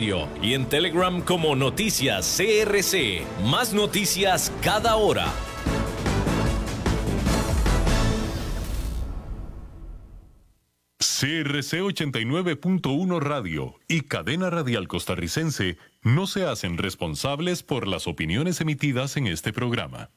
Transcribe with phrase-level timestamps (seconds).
[0.00, 3.26] y en Telegram como Noticias CRC.
[3.42, 5.26] Más noticias cada hora.
[10.98, 19.16] CRC 89.1 Radio y Cadena Radial Costarricense no se hacen responsables por las opiniones emitidas
[19.16, 20.10] en este programa.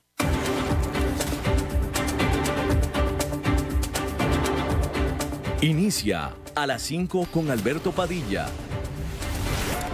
[5.62, 8.48] Inicia a las 5 con Alberto Padilla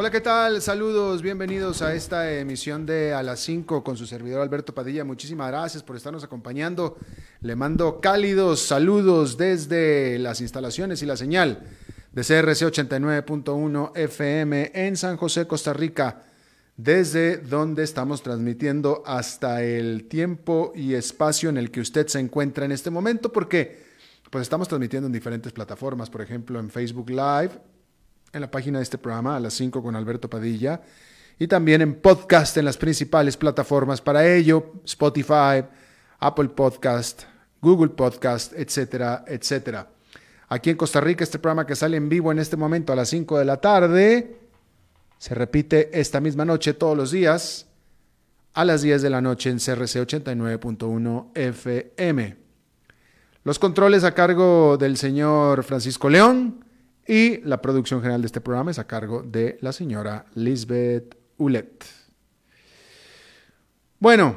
[0.00, 0.62] Hola, ¿qué tal?
[0.62, 5.04] Saludos, bienvenidos a esta emisión de A las 5 con su servidor Alberto Padilla.
[5.04, 6.96] Muchísimas gracias por estarnos acompañando.
[7.42, 11.66] Le mando cálidos saludos desde las instalaciones y la señal
[12.12, 16.22] de CRC 89.1 FM en San José, Costa Rica,
[16.78, 22.64] desde donde estamos transmitiendo hasta el tiempo y espacio en el que usted se encuentra
[22.64, 23.82] en este momento, porque
[24.30, 27.50] pues estamos transmitiendo en diferentes plataformas, por ejemplo en Facebook Live,
[28.32, 30.80] en la página de este programa a las 5 con Alberto Padilla
[31.38, 35.64] y también en podcast en las principales plataformas para ello, Spotify,
[36.18, 37.22] Apple Podcast,
[37.60, 39.88] Google Podcast, etcétera, etcétera.
[40.48, 43.08] Aquí en Costa Rica, este programa que sale en vivo en este momento a las
[43.08, 44.38] 5 de la tarde,
[45.18, 47.66] se repite esta misma noche todos los días
[48.52, 52.36] a las 10 de la noche en CRC 89.1 FM.
[53.44, 56.64] Los controles a cargo del señor Francisco León
[57.10, 61.84] y la producción general de este programa es a cargo de la señora Lisbeth Ulet.
[63.98, 64.36] Bueno,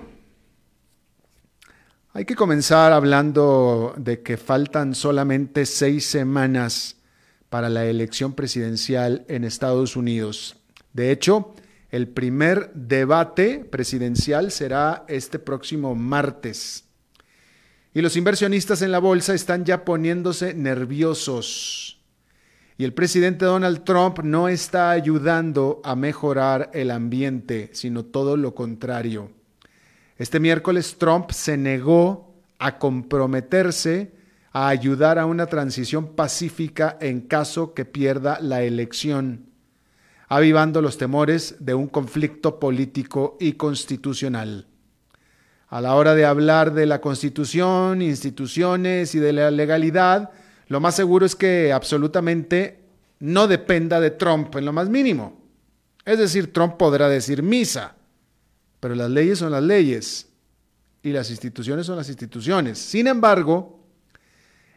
[2.13, 6.95] hay que comenzar hablando de que faltan solamente seis semanas
[7.51, 10.55] para la elección presidencial en Estados Unidos.
[10.93, 11.53] De hecho,
[11.91, 16.85] el primer debate presidencial será este próximo martes.
[17.93, 21.99] Y los inversionistas en la bolsa están ya poniéndose nerviosos
[22.77, 28.55] y el presidente Donald Trump no está ayudando a mejorar el ambiente, sino todo lo
[28.55, 29.31] contrario.
[30.17, 34.11] Este miércoles Trump se negó a comprometerse
[34.51, 39.47] a ayudar a una transición pacífica en caso que pierda la elección,
[40.27, 44.67] avivando los temores de un conflicto político y constitucional.
[45.69, 50.29] A la hora de hablar de la constitución, instituciones y de la legalidad,
[50.67, 52.79] lo más seguro es que absolutamente
[53.19, 55.41] no dependa de Trump en lo más mínimo.
[56.05, 57.95] Es decir, Trump podrá decir misa,
[58.79, 60.27] pero las leyes son las leyes
[61.01, 62.77] y las instituciones son las instituciones.
[62.79, 63.79] Sin embargo,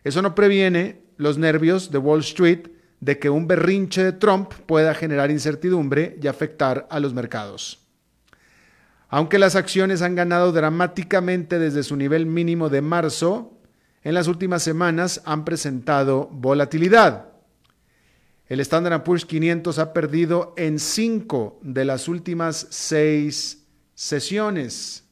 [0.04, 2.69] eso no previene los nervios de Wall Street
[3.00, 7.80] de que un berrinche de Trump pueda generar incertidumbre y afectar a los mercados.
[9.08, 13.56] Aunque las acciones han ganado dramáticamente desde su nivel mínimo de marzo,
[14.06, 17.27] en las últimas semanas han presentado volatilidad.
[18.47, 25.03] El Standard Poor's 500 ha perdido en cinco de las últimas seis sesiones.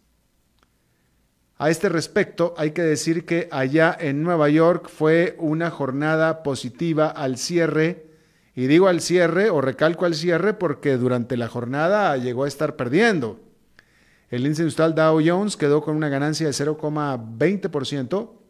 [1.59, 7.09] A este respecto, hay que decir que allá en Nueva York fue una jornada positiva
[7.09, 8.07] al cierre,
[8.55, 12.77] y digo al cierre o recalco al cierre porque durante la jornada llegó a estar
[12.77, 13.41] perdiendo.
[14.31, 18.44] El índice industrial Dow Jones quedó con una ganancia de 0,20%,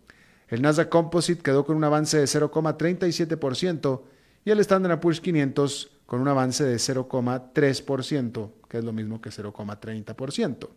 [0.49, 4.03] el Nasdaq Composite quedó con un avance de 0,37%
[4.44, 9.31] y el Standard Poor's 500 con un avance de 0,3%, que es lo mismo que
[9.31, 10.69] 0,30%.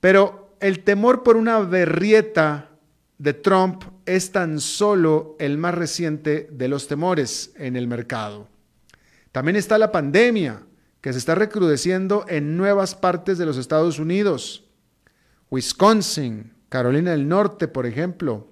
[0.00, 2.70] Pero el temor por una berrieta
[3.18, 8.48] de Trump es tan solo el más reciente de los temores en el mercado.
[9.32, 10.62] También está la pandemia,
[11.00, 14.64] que se está recrudeciendo en nuevas partes de los Estados Unidos.
[15.50, 18.48] Wisconsin, Carolina del Norte, por ejemplo.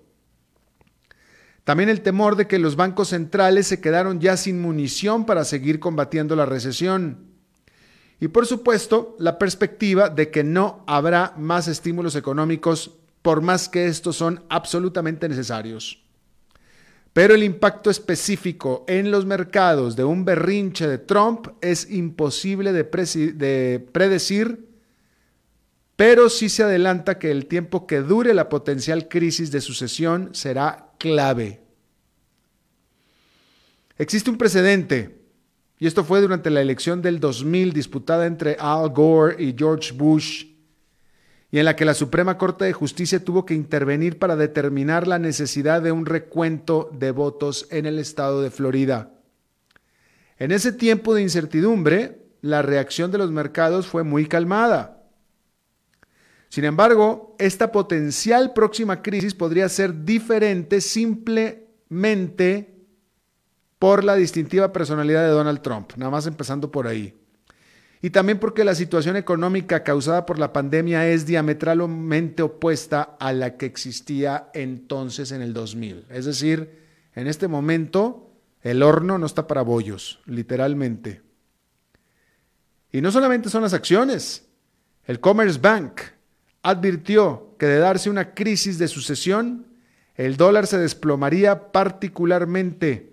[1.64, 5.80] También el temor de que los bancos centrales se quedaron ya sin munición para seguir
[5.80, 7.32] combatiendo la recesión.
[8.20, 12.92] Y por supuesto, la perspectiva de que no habrá más estímulos económicos
[13.22, 16.04] por más que estos son absolutamente necesarios.
[17.12, 22.84] Pero el impacto específico en los mercados de un berrinche de Trump es imposible de,
[23.34, 24.71] de predecir
[25.96, 30.92] pero sí se adelanta que el tiempo que dure la potencial crisis de sucesión será
[30.98, 31.60] clave.
[33.98, 35.22] Existe un precedente,
[35.78, 40.46] y esto fue durante la elección del 2000 disputada entre Al Gore y George Bush,
[41.50, 45.18] y en la que la Suprema Corte de Justicia tuvo que intervenir para determinar la
[45.18, 49.10] necesidad de un recuento de votos en el estado de Florida.
[50.38, 55.01] En ese tiempo de incertidumbre, la reacción de los mercados fue muy calmada.
[56.52, 62.74] Sin embargo, esta potencial próxima crisis podría ser diferente simplemente
[63.78, 67.14] por la distintiva personalidad de Donald Trump, nada más empezando por ahí
[68.02, 73.56] y también porque la situación económica causada por la pandemia es diametralmente opuesta a la
[73.56, 76.06] que existía entonces en el 2000.
[76.10, 76.82] Es decir,
[77.14, 81.22] en este momento el horno no está para bollos, literalmente.
[82.90, 84.48] Y no solamente son las acciones.
[85.04, 86.00] El Commerce Bank
[86.62, 89.66] advirtió que de darse una crisis de sucesión,
[90.14, 93.12] el dólar se desplomaría particularmente.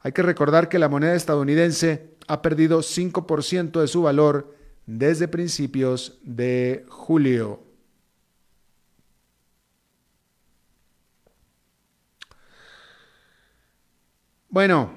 [0.00, 4.54] Hay que recordar que la moneda estadounidense ha perdido 5% de su valor
[4.86, 7.62] desde principios de julio.
[14.48, 14.94] Bueno,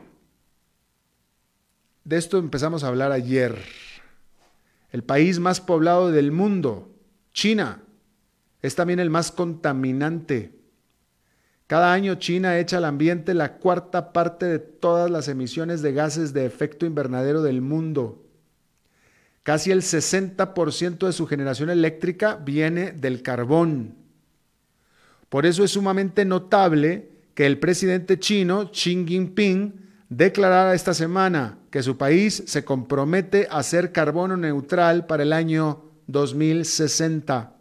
[2.06, 3.62] de esto empezamos a hablar ayer.
[4.92, 6.89] El país más poblado del mundo,
[7.40, 7.82] China,
[8.62, 10.52] es también el más contaminante.
[11.68, 16.34] Cada año China echa al ambiente la cuarta parte de todas las emisiones de gases
[16.34, 18.26] de efecto invernadero del mundo.
[19.44, 23.96] Casi el 60% de su generación eléctrica viene del carbón.
[25.30, 29.76] Por eso es sumamente notable que el presidente chino, Xi Jinping,
[30.10, 35.89] declarara esta semana que su país se compromete a ser carbono neutral para el año
[36.12, 37.56] 2060.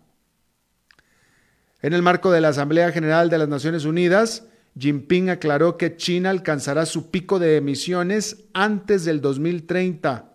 [1.82, 4.44] En el marco de la Asamblea General de las Naciones Unidas,
[4.76, 10.32] Jinping aclaró que China alcanzará su pico de emisiones antes del 2030,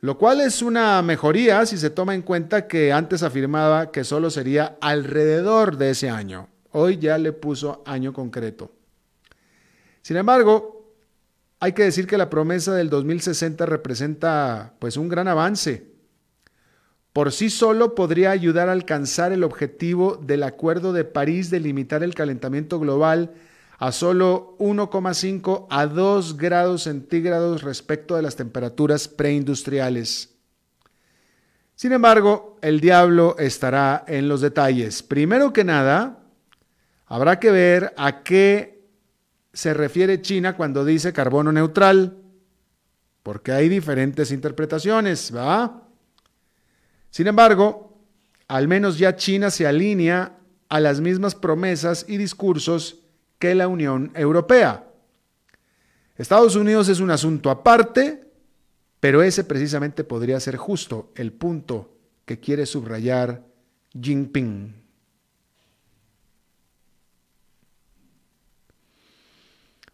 [0.00, 4.30] lo cual es una mejoría si se toma en cuenta que antes afirmaba que solo
[4.30, 6.48] sería alrededor de ese año.
[6.70, 8.72] Hoy ya le puso año concreto.
[10.02, 10.92] Sin embargo,
[11.60, 15.93] hay que decir que la promesa del 2060 representa pues un gran avance
[17.14, 22.02] por sí solo podría ayudar a alcanzar el objetivo del Acuerdo de París de limitar
[22.02, 23.34] el calentamiento global
[23.78, 30.34] a solo 1,5 a 2 grados centígrados respecto de las temperaturas preindustriales.
[31.76, 35.04] Sin embargo, el diablo estará en los detalles.
[35.04, 36.18] Primero que nada,
[37.06, 38.88] habrá que ver a qué
[39.52, 42.16] se refiere China cuando dice carbono neutral,
[43.22, 45.83] porque hay diferentes interpretaciones, ¿va?
[47.14, 47.96] Sin embargo,
[48.48, 50.36] al menos ya China se alinea
[50.68, 53.02] a las mismas promesas y discursos
[53.38, 54.84] que la Unión Europea.
[56.16, 58.24] Estados Unidos es un asunto aparte,
[58.98, 63.44] pero ese precisamente podría ser justo el punto que quiere subrayar
[63.92, 64.74] Jinping.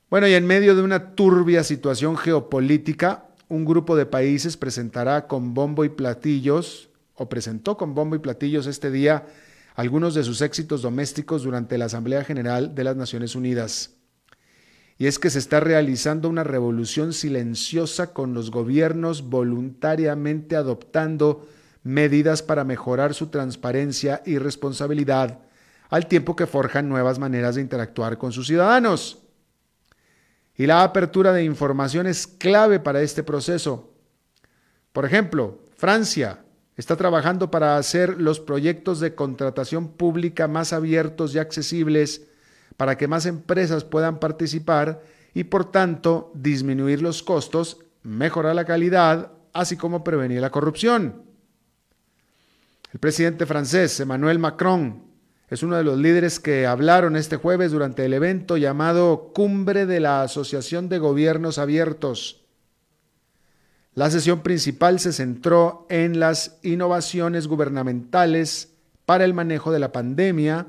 [0.09, 5.53] Bueno, y en medio de una turbia situación geopolítica, un grupo de países presentará con
[5.53, 6.90] bombo y platillos
[7.21, 9.27] o presentó con bombo y platillos este día
[9.75, 13.91] algunos de sus éxitos domésticos durante la Asamblea General de las Naciones Unidas.
[14.97, 21.47] Y es que se está realizando una revolución silenciosa con los gobiernos voluntariamente adoptando
[21.83, 25.41] medidas para mejorar su transparencia y responsabilidad,
[25.91, 29.19] al tiempo que forjan nuevas maneras de interactuar con sus ciudadanos.
[30.57, 33.93] Y la apertura de información es clave para este proceso.
[34.95, 36.45] Por ejemplo, Francia
[36.81, 42.27] Está trabajando para hacer los proyectos de contratación pública más abiertos y accesibles
[42.79, 45.03] para que más empresas puedan participar
[45.35, 51.23] y por tanto disminuir los costos, mejorar la calidad, así como prevenir la corrupción.
[52.95, 55.03] El presidente francés Emmanuel Macron
[55.51, 60.01] es uno de los líderes que hablaron este jueves durante el evento llamado Cumbre de
[60.01, 62.40] la Asociación de Gobiernos Abiertos
[63.95, 68.73] la sesión principal se centró en las innovaciones gubernamentales
[69.05, 70.69] para el manejo de la pandemia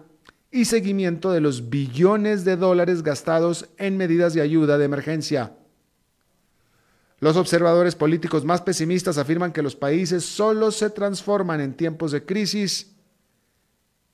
[0.52, 5.54] y seguimiento de los billones de dólares gastados en medidas de ayuda de emergencia.
[7.20, 12.26] Los observadores políticos más pesimistas afirman que los países solo se transforman en tiempos de
[12.26, 12.96] crisis,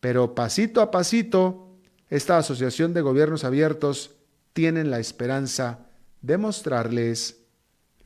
[0.01, 1.69] pero pasito a pasito,
[2.09, 4.11] esta asociación de gobiernos abiertos
[4.51, 5.87] tiene la esperanza
[6.21, 7.46] de mostrarles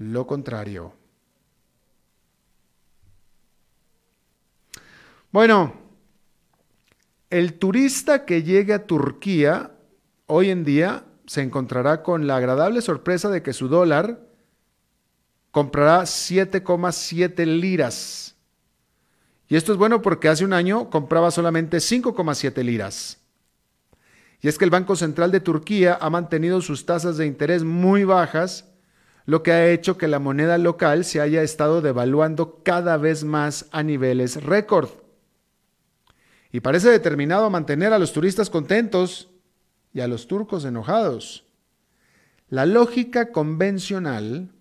[0.02, 0.94] lo contrario.
[5.32, 5.74] Bueno,
[7.30, 9.72] el turista que llegue a Turquía
[10.26, 14.20] hoy en día se encontrará con la agradable sorpresa de que su dólar
[15.52, 18.36] comprará 7,7 liras.
[19.48, 23.20] Y esto es bueno porque hace un año compraba solamente 5,7 liras.
[24.42, 28.04] Y es que el Banco Central de Turquía ha mantenido sus tasas de interés muy
[28.04, 28.71] bajas,
[29.32, 33.66] lo que ha hecho que la moneda local se haya estado devaluando cada vez más
[33.72, 34.90] a niveles récord.
[36.52, 39.30] Y parece determinado a mantener a los turistas contentos
[39.94, 41.46] y a los turcos enojados.
[42.50, 44.52] La lógica convencional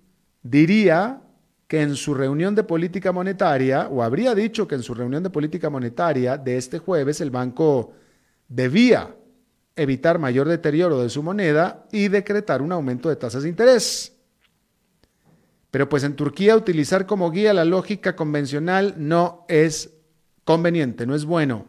[0.44, 1.20] diría
[1.66, 5.30] que en su reunión de política monetaria, o habría dicho que en su reunión de
[5.30, 7.92] política monetaria de este jueves, el banco
[8.46, 9.16] debía
[9.74, 14.16] evitar mayor deterioro de su moneda y decretar un aumento de tasas de interés.
[15.70, 19.90] Pero pues en Turquía utilizar como guía la lógica convencional no es
[20.44, 21.66] conveniente, no es bueno.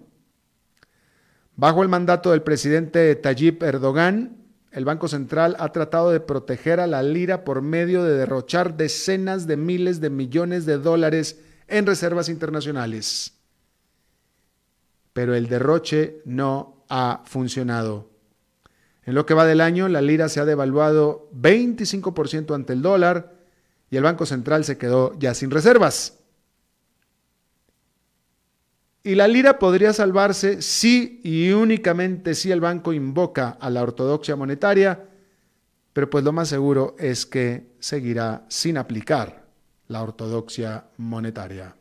[1.55, 4.37] Bajo el mandato del presidente Tayyip Erdogan,
[4.71, 9.45] el Banco Central ha tratado de proteger a la lira por medio de derrochar decenas
[9.45, 13.37] de miles de millones de dólares en reservas internacionales.
[15.13, 18.09] Pero el derroche no ha funcionado.
[19.03, 23.40] En lo que va del año, la lira se ha devaluado 25% ante el dólar
[23.91, 26.17] y el Banco Central se quedó ya sin reservas.
[29.03, 34.35] Y la lira podría salvarse si y únicamente si el banco invoca a la ortodoxia
[34.35, 35.07] monetaria,
[35.91, 39.45] pero pues lo más seguro es que seguirá sin aplicar
[39.87, 41.75] la ortodoxia monetaria.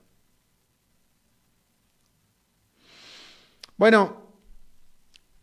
[3.76, 4.17] Bueno,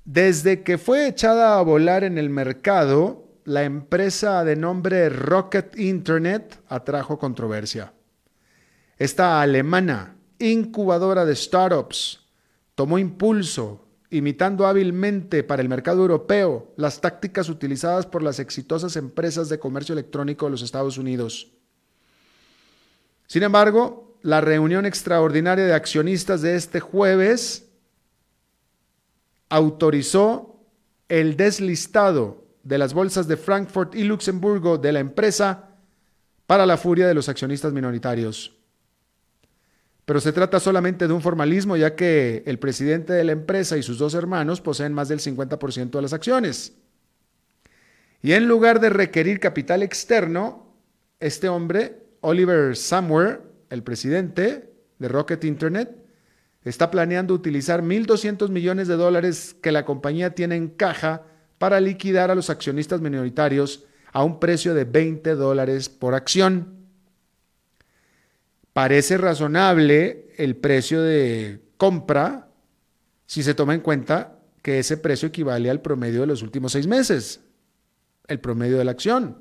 [0.03, 6.59] desde que fue echada a volar en el mercado, la empresa de nombre Rocket Internet
[6.67, 7.93] atrajo controversia.
[8.97, 12.19] Esta alemana incubadora de startups,
[12.75, 19.47] tomó impulso, imitando hábilmente para el mercado europeo las tácticas utilizadas por las exitosas empresas
[19.47, 21.47] de comercio electrónico de los Estados Unidos.
[23.27, 27.69] Sin embargo, la reunión extraordinaria de accionistas de este jueves
[29.47, 30.59] autorizó
[31.07, 35.69] el deslistado de las bolsas de Frankfurt y Luxemburgo de la empresa
[36.45, 38.57] para la furia de los accionistas minoritarios
[40.07, 43.83] pero se trata solamente de un formalismo ya que el presidente de la empresa y
[43.83, 46.77] sus dos hermanos poseen más del 50% de las acciones.
[48.21, 50.73] Y en lugar de requerir capital externo,
[51.19, 55.93] este hombre, Oliver Samwer, el presidente de Rocket Internet,
[56.63, 61.23] está planeando utilizar 1.200 millones de dólares que la compañía tiene en caja
[61.57, 66.75] para liquidar a los accionistas minoritarios a un precio de 20 dólares por acción.
[68.73, 72.49] Parece razonable el precio de compra
[73.25, 76.87] si se toma en cuenta que ese precio equivale al promedio de los últimos seis
[76.87, 77.41] meses,
[78.27, 79.37] el promedio de la acción.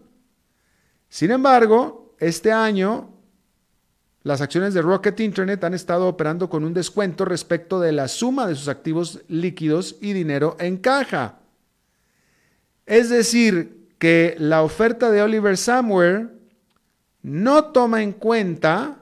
[1.08, 3.16] Sin embargo, este año
[4.26, 8.48] las acciones de Rocket Internet han estado operando con un descuento respecto de la suma
[8.48, 11.38] de sus activos líquidos y dinero en caja.
[12.86, 16.30] Es decir, que la oferta de Oliver Samwer
[17.22, 18.98] no toma en cuenta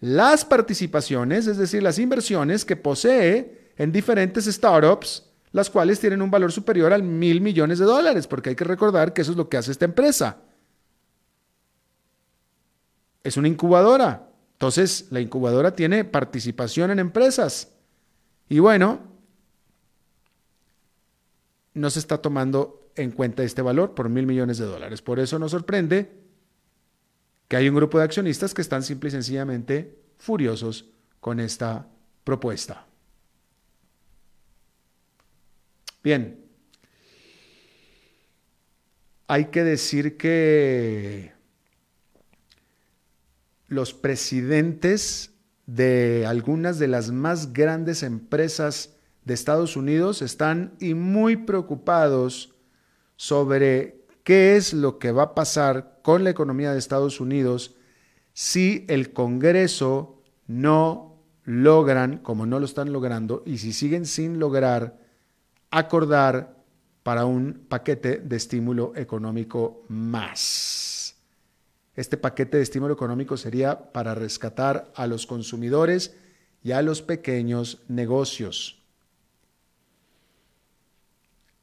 [0.00, 6.30] las participaciones, es decir, las inversiones que posee en diferentes startups, las cuales tienen un
[6.30, 9.48] valor superior al mil millones de dólares, porque hay que recordar que eso es lo
[9.48, 10.38] que hace esta empresa.
[13.22, 14.30] Es una incubadora.
[14.52, 17.72] Entonces, la incubadora tiene participación en empresas.
[18.48, 19.00] Y bueno,
[21.74, 25.02] no se está tomando en cuenta este valor por mil millones de dólares.
[25.02, 26.10] Por eso nos sorprende
[27.48, 30.86] que hay un grupo de accionistas que están simple y sencillamente furiosos
[31.20, 31.86] con esta
[32.24, 32.86] propuesta.
[36.02, 36.44] Bien,
[39.28, 41.32] hay que decir que
[43.68, 45.32] los presidentes
[45.66, 52.55] de algunas de las más grandes empresas de Estados Unidos están y muy preocupados
[53.16, 57.74] sobre qué es lo que va a pasar con la economía de Estados Unidos
[58.32, 64.98] si el Congreso no logran, como no lo están logrando, y si siguen sin lograr
[65.70, 66.56] acordar
[67.02, 71.16] para un paquete de estímulo económico más.
[71.94, 76.14] Este paquete de estímulo económico sería para rescatar a los consumidores
[76.62, 78.82] y a los pequeños negocios.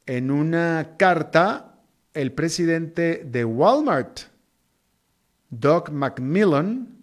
[0.06, 1.74] En una carta
[2.14, 4.20] el presidente de Walmart,
[5.50, 6.94] Doug McMillan,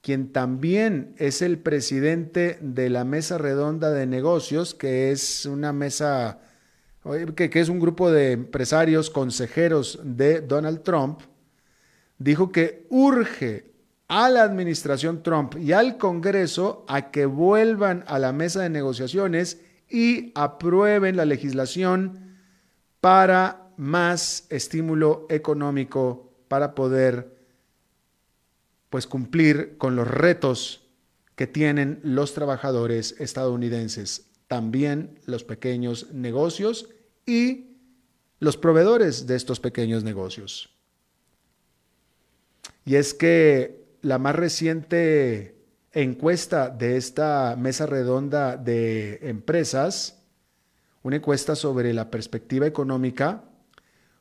[0.00, 6.40] quien también es el presidente de la Mesa Redonda de Negocios, que es una mesa,
[7.34, 11.20] que, que, es un grupo de empresarios consejeros de Donald Trump,
[12.18, 13.72] dijo que urge
[14.08, 19.63] a la administración Trump y al Congreso a que vuelvan a la mesa de negociaciones
[19.88, 22.38] y aprueben la legislación
[23.00, 27.34] para más estímulo económico para poder
[28.90, 30.86] pues cumplir con los retos
[31.34, 36.88] que tienen los trabajadores estadounidenses, también los pequeños negocios
[37.26, 37.76] y
[38.38, 40.70] los proveedores de estos pequeños negocios.
[42.84, 45.53] Y es que la más reciente
[45.94, 50.22] encuesta de esta mesa redonda de empresas,
[51.02, 53.44] una encuesta sobre la perspectiva económica,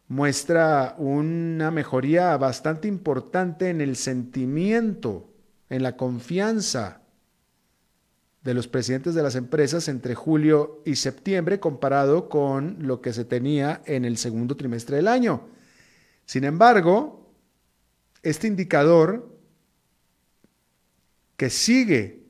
[0.07, 5.33] muestra una mejoría bastante importante en el sentimiento,
[5.69, 7.01] en la confianza
[8.43, 13.25] de los presidentes de las empresas entre julio y septiembre comparado con lo que se
[13.25, 15.47] tenía en el segundo trimestre del año.
[16.25, 17.31] Sin embargo,
[18.21, 19.32] este indicador
[21.43, 22.23] que sigue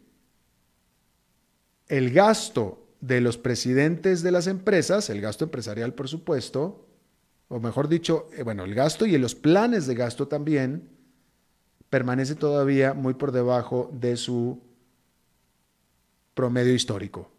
[1.88, 6.88] el gasto de los presidentes de las empresas, el gasto empresarial por supuesto,
[7.48, 10.90] o mejor dicho, eh, bueno, el gasto y los planes de gasto también,
[11.92, 14.64] permanece todavía muy por debajo de su
[16.34, 17.30] promedio histórico.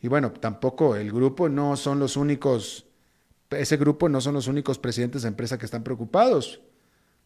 [0.00, 2.84] Y bueno, tampoco el grupo no son los únicos,
[3.50, 6.60] ese grupo no son los únicos presidentes de empresa que están preocupados.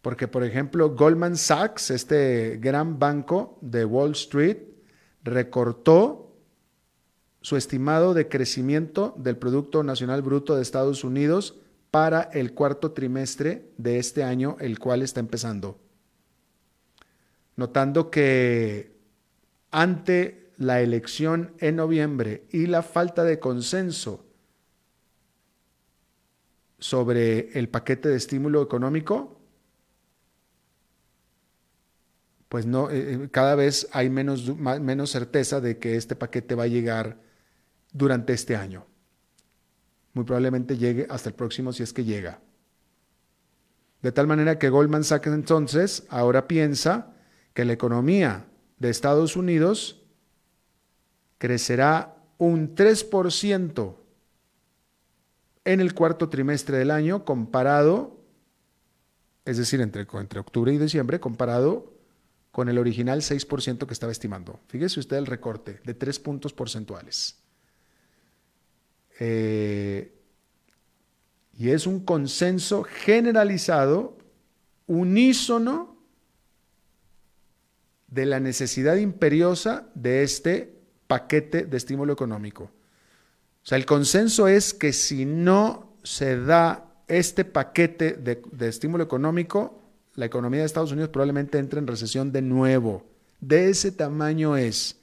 [0.06, 4.58] Porque, por ejemplo, Goldman Sachs, este gran banco de Wall Street,
[5.25, 6.32] recortó
[7.40, 11.58] su estimado de crecimiento del Producto Nacional Bruto de Estados Unidos
[11.90, 15.80] para el cuarto trimestre de este año, el cual está empezando.
[17.56, 18.96] Notando que
[19.72, 24.25] ante la elección en noviembre y la falta de consenso
[26.78, 29.36] sobre el paquete de estímulo económico,
[32.56, 36.62] pues no, eh, eh, cada vez hay menos, menos certeza de que este paquete va
[36.62, 37.18] a llegar
[37.92, 38.86] durante este año.
[40.14, 42.40] Muy probablemente llegue hasta el próximo si es que llega.
[44.00, 47.12] De tal manera que Goldman Sachs entonces ahora piensa
[47.52, 48.46] que la economía
[48.78, 50.02] de Estados Unidos
[51.37, 53.96] crecerá un 3%
[55.66, 58.16] en el cuarto trimestre del año comparado,
[59.44, 61.95] es decir, entre, entre octubre y diciembre, comparado
[62.57, 64.61] con el original 6% que estaba estimando.
[64.69, 67.37] Fíjese usted el recorte de 3 puntos porcentuales.
[69.21, 70.11] Eh,
[71.59, 74.16] y es un consenso generalizado,
[74.87, 75.99] unísono,
[78.07, 82.64] de la necesidad imperiosa de este paquete de estímulo económico.
[82.64, 89.86] O sea, el consenso es que si no se da este paquete de, estímulo económico,
[90.16, 93.07] la economía de Estados Unidos probablemente entre en recesión de nuevo.
[93.40, 94.96] De ese tamaño es.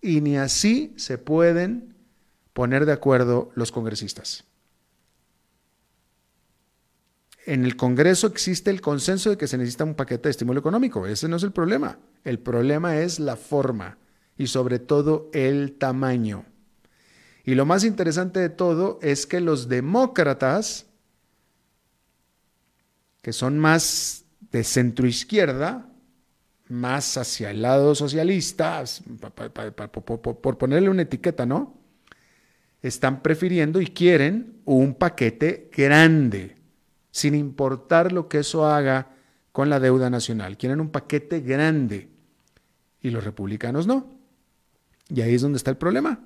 [0.00, 1.94] Y ni así se pueden
[2.52, 4.48] poner de acuerdo los congresistas
[7.48, 11.06] en el Congreso existe el consenso de que se necesita un paquete de estímulo económico.
[11.06, 11.98] Ese no es el problema.
[12.22, 13.96] El problema es la forma
[14.36, 16.44] y sobre todo el tamaño.
[17.44, 20.84] Y lo más interesante de todo es que los demócratas,
[23.22, 25.88] que son más de centro izquierda,
[26.68, 28.84] más hacia el lado socialista,
[29.20, 31.78] por ponerle una etiqueta, ¿no?
[32.82, 36.58] Están prefiriendo y quieren un paquete grande
[37.10, 39.08] sin importar lo que eso haga
[39.50, 40.56] con la deuda nacional.
[40.56, 42.08] Quieren un paquete grande
[43.00, 44.18] y los republicanos no.
[45.08, 46.20] Y ahí es donde está el problema.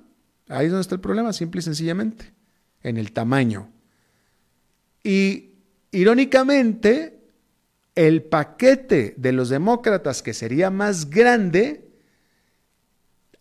[0.49, 2.31] Ahí es donde está el problema, simple y sencillamente,
[2.83, 3.69] en el tamaño.
[5.03, 5.53] Y
[5.91, 7.12] irónicamente,
[7.95, 11.89] el paquete de los demócratas, que sería más grande,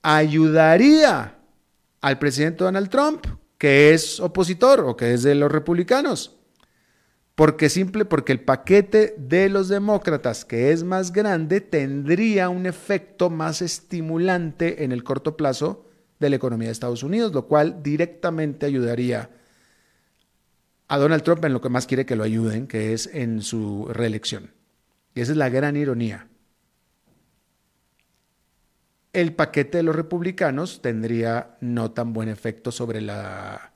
[0.02, 1.38] ayudaría
[2.00, 6.38] al presidente Donald Trump, que es opositor o que es de los republicanos.
[7.34, 13.30] Porque simple, porque el paquete de los demócratas, que es más grande, tendría un efecto
[13.30, 15.86] más estimulante en el corto plazo
[16.20, 19.30] de la economía de Estados Unidos, lo cual directamente ayudaría
[20.92, 23.88] a Donald Trump en lo que más quiere que lo ayuden, que es en su
[23.88, 24.52] reelección.
[25.14, 26.28] Y esa es la gran ironía.
[29.14, 33.72] El paquete de los republicanos tendría no tan buen efecto sobre la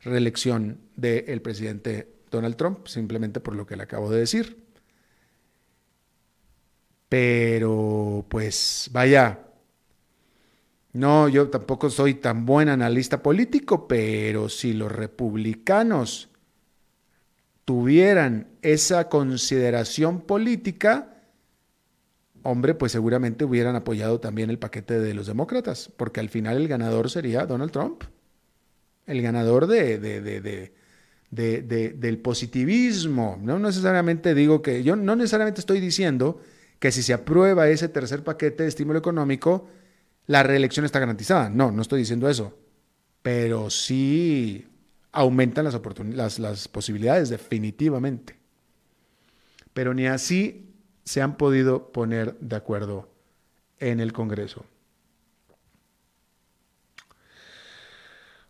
[0.00, 4.64] reelección del presidente Donald Trump, simplemente por lo que le acabo de decir.
[7.10, 9.38] Pero, pues, vaya,
[10.94, 16.30] no, yo tampoco soy tan buen analista político, pero si los republicanos
[17.64, 21.14] tuvieran esa consideración política,
[22.42, 26.68] hombre, pues seguramente hubieran apoyado también el paquete de los demócratas, porque al final el
[26.68, 28.04] ganador sería Donald Trump,
[29.06, 29.98] el ganador de,
[31.30, 33.38] del positivismo.
[33.40, 36.40] No necesariamente digo que, yo no necesariamente estoy diciendo
[36.78, 39.68] que si se aprueba ese tercer paquete de estímulo económico,
[40.26, 41.48] la reelección está garantizada.
[41.48, 42.58] No, no estoy diciendo eso.
[43.22, 44.66] Pero sí
[45.14, 48.36] aumentan las, las, posibilidades definitivamente.
[49.72, 50.74] Pero ni así
[51.04, 53.08] se han podido poner de acuerdo
[53.78, 54.64] en el Congreso.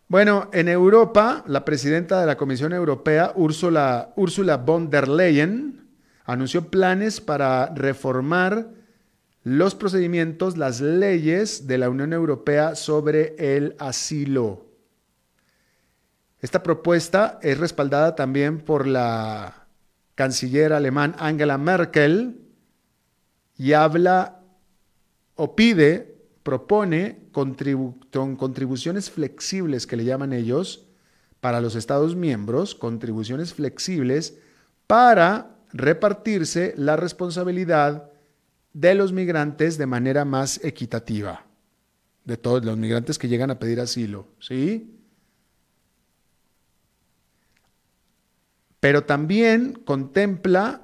[0.09, 5.88] Bueno, en Europa, la presidenta de la Comisión Europea, Ursula, Ursula von der Leyen,
[6.24, 8.68] anunció planes para reformar
[9.42, 14.63] los procedimientos, las leyes de la Unión Europea sobre el asilo.
[16.44, 19.66] Esta propuesta es respaldada también por la
[20.14, 22.38] canciller alemán Angela Merkel
[23.57, 24.42] y habla
[25.37, 30.85] o pide, propone contribuciones flexibles que le llaman ellos
[31.40, 34.37] para los Estados miembros, contribuciones flexibles
[34.87, 38.11] para repartirse la responsabilidad
[38.74, 41.46] de los migrantes de manera más equitativa,
[42.26, 44.93] de todos los migrantes que llegan a pedir asilo, ¿sí?
[48.85, 50.83] Pero también contempla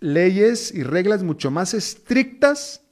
[0.00, 2.82] leyes y reglas mucho más estrictas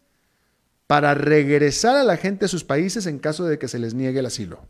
[0.87, 4.20] para regresar a la gente a sus países en caso de que se les niegue
[4.20, 4.68] el asilo.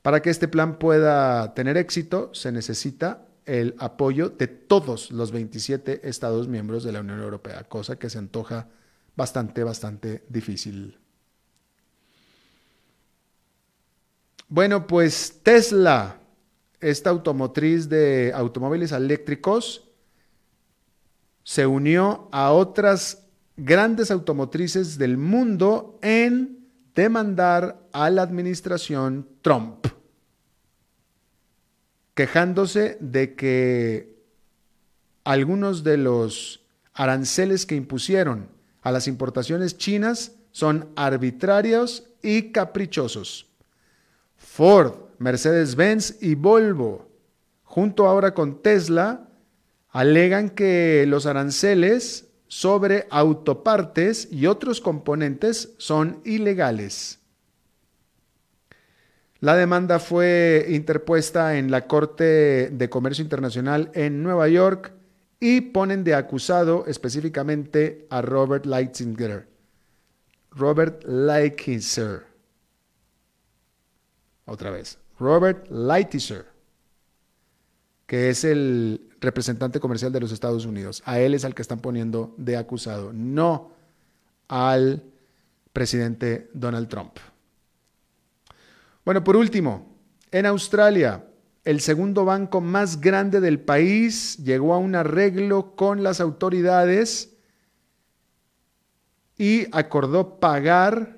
[0.00, 6.08] Para que este plan pueda tener éxito, se necesita el apoyo de todos los 27
[6.08, 8.70] Estados miembros de la Unión Europea, cosa que se antoja
[9.14, 10.98] bastante, bastante difícil.
[14.48, 16.20] Bueno, pues Tesla,
[16.80, 19.90] esta automotriz de automóviles eléctricos,
[21.42, 23.24] se unió a otras
[23.56, 29.86] grandes automotrices del mundo en demandar a la administración Trump,
[32.14, 34.16] quejándose de que
[35.24, 38.48] algunos de los aranceles que impusieron
[38.82, 43.46] a las importaciones chinas son arbitrarios y caprichosos.
[44.56, 47.10] Ford, Mercedes-Benz y Volvo,
[47.62, 49.28] junto ahora con Tesla,
[49.90, 57.18] alegan que los aranceles sobre autopartes y otros componentes son ilegales.
[59.40, 64.94] La demanda fue interpuesta en la Corte de Comercio Internacional en Nueva York
[65.38, 69.50] y ponen de acusado específicamente a Robert Lighthizer.
[70.50, 72.35] Robert Lighthizer
[74.46, 76.46] otra vez, Robert Lighthizer,
[78.06, 81.02] que es el representante comercial de los Estados Unidos.
[81.04, 83.72] A él es al que están poniendo de acusado, no
[84.48, 85.02] al
[85.72, 87.18] presidente Donald Trump.
[89.04, 89.86] Bueno, por último,
[90.30, 91.24] en Australia,
[91.64, 97.36] el segundo banco más grande del país llegó a un arreglo con las autoridades
[99.36, 101.15] y acordó pagar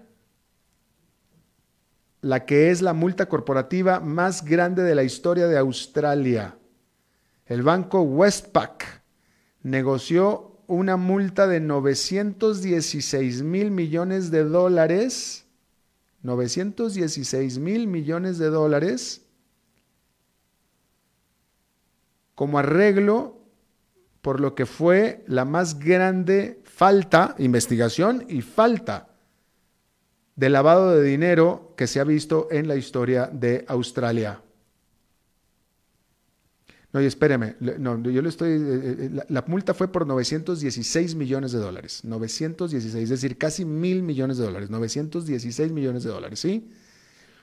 [2.21, 6.57] la que es la multa corporativa más grande de la historia de Australia.
[7.47, 9.03] El banco Westpac
[9.63, 15.47] negoció una multa de 916 mil millones de dólares,
[16.23, 19.23] 916 mil millones de dólares,
[22.35, 23.39] como arreglo
[24.21, 29.08] por lo que fue la más grande falta, investigación y falta
[30.39, 34.41] de lavado de dinero que se ha visto en la historia de Australia.
[36.93, 41.17] No, y espéreme, no, yo le estoy, eh, eh, la, la, multa fue por 916
[41.17, 46.39] millones de dólares, 916, es decir, casi mil millones de dólares, 916 millones de dólares,
[46.39, 46.71] ¿sí?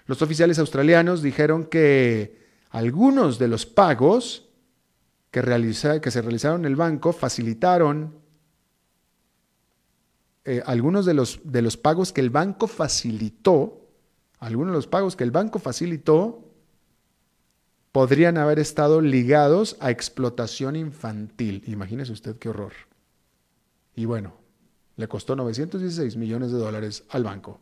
[0.05, 4.47] Los oficiales australianos dijeron que algunos de los pagos
[5.31, 8.24] que, realiza, que se realizaron en el banco facilitaron
[10.45, 13.87] eh, algunos de los, de los pagos que el banco facilitó,
[14.39, 16.45] algunos de los pagos que el banco facilitó,
[17.91, 21.63] podrían haber estado ligados a explotación infantil.
[21.65, 22.73] Imagínese usted qué horror.
[23.95, 24.35] Y bueno,
[24.97, 27.59] le costó 916 millones de dólares al banco.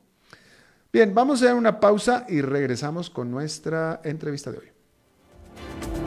[0.92, 6.03] Bien, vamos a dar una pausa y regresamos con nuestra entrevista de hoy.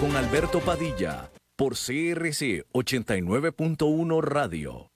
[0.00, 4.95] Con Alberto Padilla por CRC 89.1 Radio.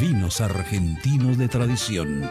[0.00, 2.30] vinos argentinos de tradición.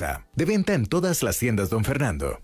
[0.35, 2.39] De venta en todas las tiendas, don Fernando.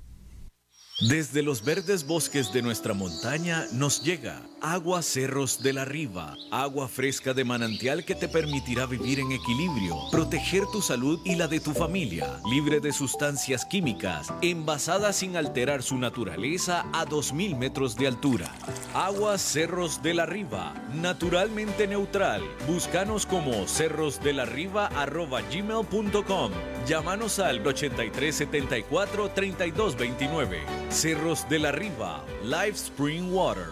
[0.99, 6.87] Desde los verdes bosques de nuestra montaña nos llega agua Cerros de la Riva, agua
[6.87, 11.59] fresca de manantial que te permitirá vivir en equilibrio, proteger tu salud y la de
[11.59, 18.07] tu familia, libre de sustancias químicas, envasada sin alterar su naturaleza a 2.000 metros de
[18.07, 18.51] altura.
[18.95, 22.41] Agua Cerros de la Riva, naturalmente neutral.
[22.67, 26.51] Búscanos como cerrosdelarriba.gmail.com.
[26.87, 30.86] Llámanos al 8374 3229.
[30.89, 33.67] Cerros de la Riva, Live Spring Water.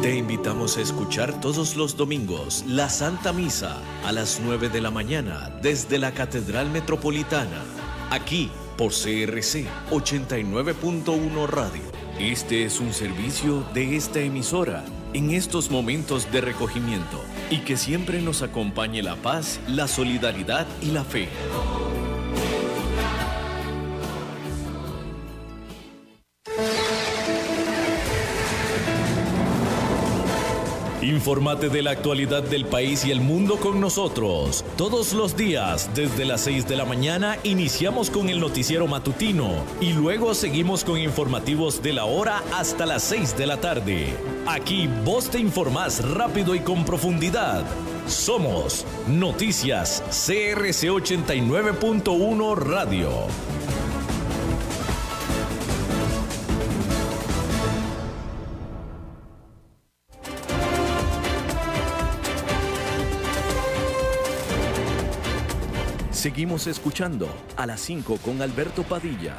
[0.00, 4.90] Te invitamos a escuchar todos los domingos la Santa Misa a las 9 de la
[4.90, 7.64] mañana desde la Catedral Metropolitana,
[8.10, 11.82] aquí por CRC 89.1 Radio.
[12.18, 18.22] Este es un servicio de esta emisora en estos momentos de recogimiento y que siempre
[18.22, 21.28] nos acompañe la paz, la solidaridad y la fe.
[31.02, 34.64] Infórmate de la actualidad del país y el mundo con nosotros.
[34.76, 39.94] Todos los días, desde las 6 de la mañana, iniciamos con el noticiero matutino y
[39.94, 44.14] luego seguimos con informativos de la hora hasta las 6 de la tarde.
[44.46, 47.64] Aquí vos te informás rápido y con profundidad.
[48.06, 53.10] Somos Noticias CRC 89.1 Radio.
[66.22, 69.38] Seguimos escuchando a las 5 con Alberto Padilla.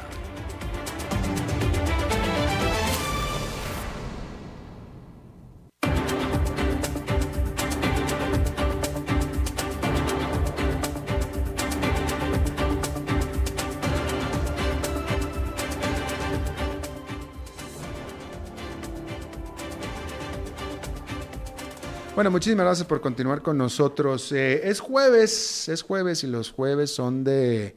[22.24, 24.32] Bueno, muchísimas gracias por continuar con nosotros.
[24.32, 27.76] Eh, es jueves, es jueves y los jueves son de,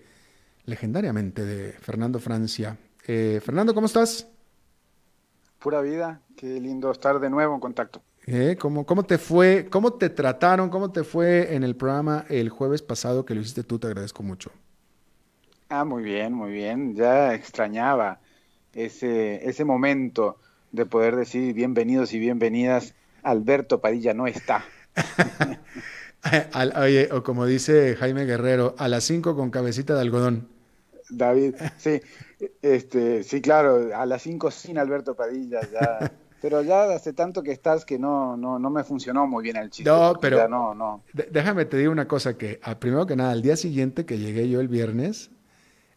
[0.64, 2.78] legendariamente, de Fernando Francia.
[3.06, 4.26] Eh, Fernando, ¿cómo estás?
[5.60, 8.02] Pura vida, qué lindo estar de nuevo en contacto.
[8.26, 9.68] Eh, ¿cómo, ¿Cómo te fue?
[9.70, 10.70] ¿Cómo te trataron?
[10.70, 13.80] ¿Cómo te fue en el programa el jueves pasado que lo hiciste tú?
[13.80, 14.50] Te agradezco mucho.
[15.68, 16.96] Ah, muy bien, muy bien.
[16.96, 18.22] Ya extrañaba
[18.72, 20.38] ese, ese momento
[20.72, 22.94] de poder decir bienvenidos y bienvenidas
[23.28, 24.64] Alberto Padilla no está.
[26.80, 30.48] oye, o como dice Jaime Guerrero, a las 5 con cabecita de algodón.
[31.10, 32.02] David, sí,
[32.62, 36.12] este, sí, claro, a las 5 sin Alberto Padilla ya.
[36.40, 39.72] Pero ya hace tanto que estás que no, no, no me funcionó muy bien el
[39.72, 39.90] chiste.
[39.90, 41.04] No, pero no, no.
[41.14, 44.48] Déjame te digo una cosa que, ah, primero que nada, al día siguiente que llegué
[44.48, 45.32] yo el viernes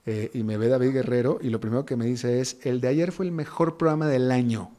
[0.07, 2.89] eh, y me ve David Guerrero y lo primero que me dice es, el de
[2.89, 4.71] ayer fue el mejor programa del año.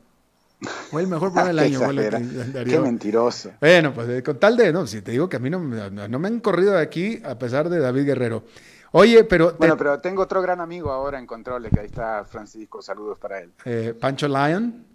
[0.90, 2.64] Fue el mejor programa del año.
[2.66, 3.52] Qué mentiroso.
[3.60, 6.20] Bueno, pues eh, con tal de, no, si te digo que a mí no, no,
[6.20, 8.44] me han corrido de aquí a pesar de David Guerrero.
[8.92, 9.56] Oye, pero...
[9.58, 13.40] Bueno, pero tengo otro gran amigo ahora en control, que ahí está Francisco, saludos para
[13.40, 13.52] él.
[13.66, 14.86] Eh, Pancho Lyon.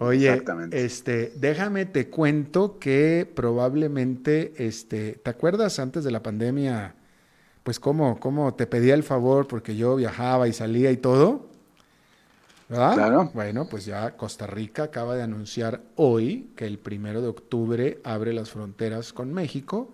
[0.00, 6.94] Oye, este, déjame te cuento que probablemente, este, ¿te acuerdas antes de la pandemia,
[7.64, 11.47] pues cómo, cómo te pedía el favor porque yo viajaba y salía y todo?
[12.68, 12.94] ¿Verdad?
[12.94, 13.30] Claro.
[13.34, 18.32] Bueno, pues ya Costa Rica acaba de anunciar hoy que el primero de octubre abre
[18.32, 19.92] las fronteras con México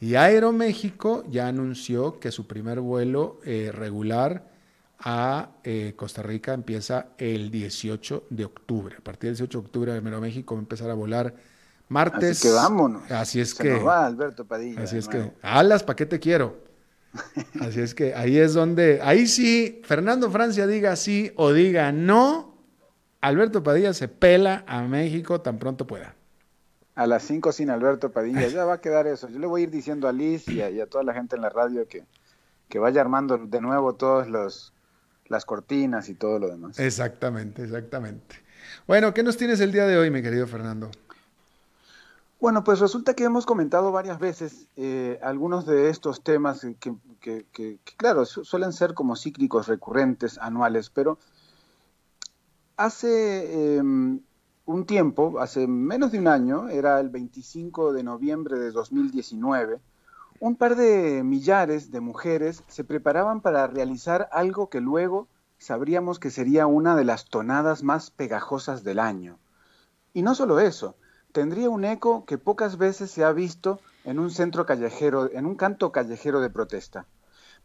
[0.00, 4.50] y Aeroméxico ya anunció que su primer vuelo eh, regular
[4.98, 8.96] a eh, Costa Rica empieza el 18 de octubre.
[8.98, 11.34] A partir del 18 de octubre, Aero México va a empezar a volar
[11.88, 12.38] martes.
[12.38, 13.10] Así que vámonos.
[13.10, 13.70] Así es Se que.
[13.74, 14.82] nos va Alberto Padilla.
[14.82, 15.32] Así es que.
[15.42, 16.65] Alas, ¿para qué te quiero?
[17.60, 19.00] Así es que ahí es donde.
[19.02, 22.56] Ahí sí, Fernando Francia diga sí o diga no.
[23.20, 26.14] Alberto Padilla se pela a México tan pronto pueda.
[26.94, 29.28] A las 5 sin Alberto Padilla, ya va a quedar eso.
[29.28, 31.36] Yo le voy a ir diciendo a Liz y a, y a toda la gente
[31.36, 32.04] en la radio que,
[32.68, 34.72] que vaya armando de nuevo todas los,
[35.28, 36.78] las cortinas y todo lo demás.
[36.78, 38.36] Exactamente, exactamente.
[38.86, 40.90] Bueno, ¿qué nos tienes el día de hoy, mi querido Fernando?
[42.38, 48.24] Bueno, pues resulta que hemos comentado varias veces eh, algunos de estos temas que, claro,
[48.26, 51.18] su- suelen ser como cíclicos recurrentes, anuales, pero
[52.76, 58.70] hace eh, un tiempo, hace menos de un año, era el 25 de noviembre de
[58.70, 59.80] 2019,
[60.40, 66.30] un par de millares de mujeres se preparaban para realizar algo que luego sabríamos que
[66.30, 69.38] sería una de las tonadas más pegajosas del año.
[70.14, 70.96] Y no solo eso,
[71.36, 75.54] tendría un eco que pocas veces se ha visto en un centro callejero, en un
[75.54, 77.04] canto callejero de protesta.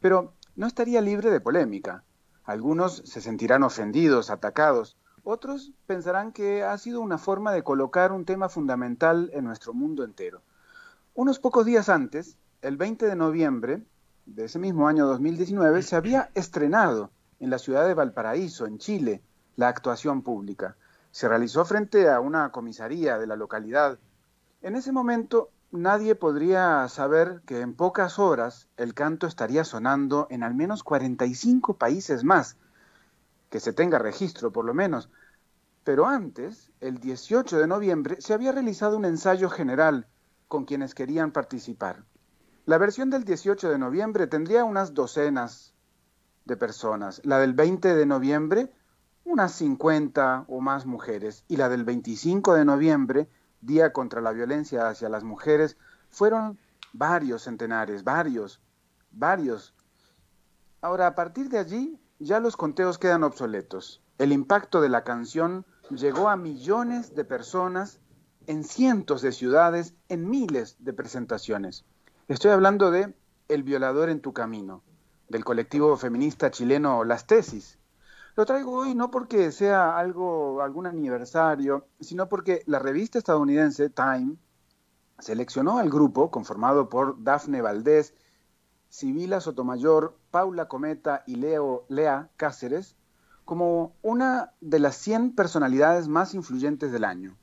[0.01, 2.03] Pero no estaría libre de polémica.
[2.43, 8.25] Algunos se sentirán ofendidos, atacados, otros pensarán que ha sido una forma de colocar un
[8.25, 10.41] tema fundamental en nuestro mundo entero.
[11.13, 13.83] Unos pocos días antes, el 20 de noviembre
[14.25, 19.21] de ese mismo año 2019, se había estrenado en la ciudad de Valparaíso, en Chile,
[19.55, 20.75] la actuación pública.
[21.11, 23.99] Se realizó frente a una comisaría de la localidad.
[24.61, 30.43] En ese momento nadie podría saber que en pocas horas el canto estaría sonando en
[30.43, 32.57] al menos 45 países más,
[33.49, 35.09] que se tenga registro por lo menos.
[35.83, 40.07] Pero antes, el 18 de noviembre, se había realizado un ensayo general
[40.47, 42.03] con quienes querían participar.
[42.65, 45.73] La versión del 18 de noviembre tendría unas docenas
[46.45, 47.21] de personas.
[47.25, 48.71] La del 20 de noviembre,
[49.23, 51.43] unas 50 o más mujeres.
[51.47, 53.29] Y la del 25 de noviembre,
[53.61, 55.77] Día contra la Violencia hacia las Mujeres,
[56.09, 56.57] fueron
[56.93, 58.61] varios centenares, varios,
[59.11, 59.73] varios.
[60.81, 64.01] Ahora, a partir de allí, ya los conteos quedan obsoletos.
[64.17, 67.99] El impacto de la canción llegó a millones de personas
[68.47, 71.85] en cientos de ciudades, en miles de presentaciones.
[72.27, 73.13] Estoy hablando de
[73.47, 74.83] El violador en tu camino,
[75.29, 77.77] del colectivo feminista chileno Las Tesis.
[78.35, 84.37] Lo traigo hoy no porque sea algo, algún aniversario, sino porque la revista estadounidense Time
[85.19, 88.13] seleccionó al grupo conformado por Dafne Valdés,
[88.89, 92.95] Sibila Sotomayor, Paula Cometa y Leo, Lea Cáceres
[93.43, 97.35] como una de las 100 personalidades más influyentes del año.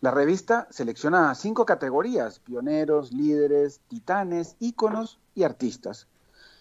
[0.00, 6.06] La revista selecciona cinco categorías, pioneros, líderes, titanes, íconos y artistas.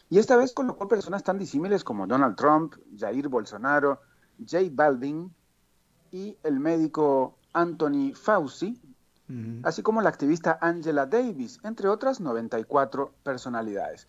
[0.10, 4.02] Y esta vez colocó personas tan disímiles como Donald Trump, Jair Bolsonaro,
[4.40, 5.34] J Balvin
[6.12, 8.80] y el médico Anthony Fauci,
[9.64, 14.08] así como la activista Angela Davis, entre otras 94 personalidades.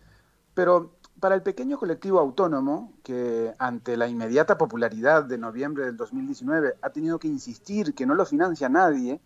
[0.53, 6.75] Pero para el pequeño colectivo autónomo, que ante la inmediata popularidad de noviembre del 2019
[6.81, 9.19] ha tenido que insistir que no lo financia nadie,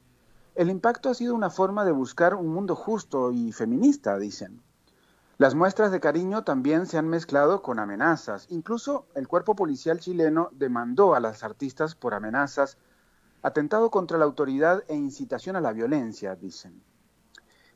[0.55, 4.61] el impacto ha sido una forma de buscar un mundo justo y feminista, dicen.
[5.41, 8.45] Las muestras de cariño también se han mezclado con amenazas.
[8.51, 12.77] Incluso el cuerpo policial chileno demandó a las artistas por amenazas,
[13.41, 16.83] atentado contra la autoridad e incitación a la violencia, dicen.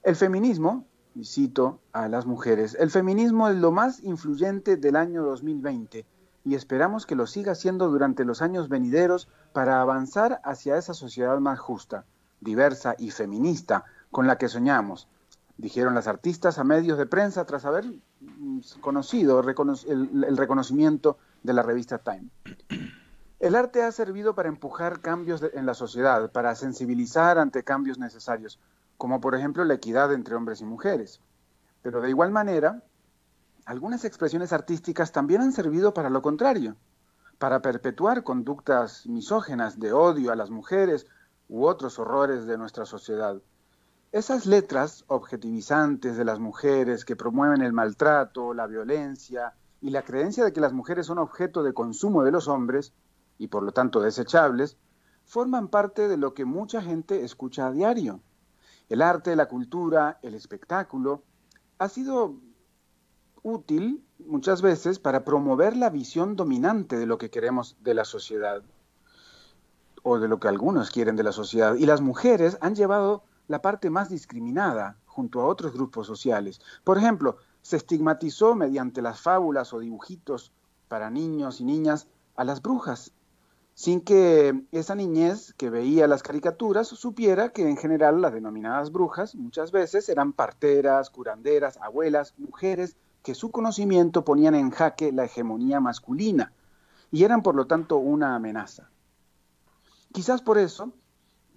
[0.04, 5.24] El feminismo, y cito a las mujeres, el feminismo es lo más influyente del año
[5.24, 6.06] 2020
[6.44, 11.40] y esperamos que lo siga siendo durante los años venideros para avanzar hacia esa sociedad
[11.40, 12.06] más justa,
[12.42, 15.08] diversa y feminista con la que soñamos,
[15.58, 17.86] dijeron las artistas a medios de prensa tras haber
[18.20, 22.30] mm, conocido el, reconocimiento de la revista Time.
[23.40, 28.60] El arte ha servido para empujar cambios en la sociedad, para sensibilizar ante cambios necesarios,
[28.98, 31.22] como por ejemplo la equidad entre hombres y mujeres.
[31.82, 32.82] Pero de igual manera,
[33.66, 36.76] algunas expresiones artísticas también han servido para lo contrario,
[37.38, 41.06] para perpetuar conductas misógenas de odio a las mujeres
[41.50, 43.38] u otros horrores de nuestra sociedad.
[44.16, 50.46] Esas letras objetivizantes de las mujeres que promueven el maltrato, la violencia y la creencia
[50.46, 52.94] de que las mujeres son objeto de consumo de los hombres
[53.38, 54.78] y por lo tanto desechables,
[55.26, 58.22] forman parte de lo que mucha gente escucha a diario.
[58.88, 61.24] El arte, la cultura, el espectáculo
[61.78, 62.38] ha sido
[63.44, 68.64] útil muchas veces para promover la visión dominante de lo que queremos de la sociedad
[70.04, 71.76] o de lo que algunos quieren de la sociedad.
[71.76, 76.60] Y las mujeres han llevado la parte más discriminada junto a otros grupos sociales.
[76.84, 80.52] Por ejemplo, se estigmatizó mediante las fábulas o dibujitos
[80.88, 83.12] para niños y niñas a las brujas,
[83.74, 89.36] sin que esa niñez que veía las caricaturas supiera que en general las denominadas brujas
[89.36, 95.80] muchas veces eran parteras, curanderas, abuelas, mujeres que su conocimiento ponían en jaque la hegemonía
[95.80, 96.54] masculina
[97.12, 98.90] y eran por lo tanto una amenaza.
[100.14, 100.94] Quizás por eso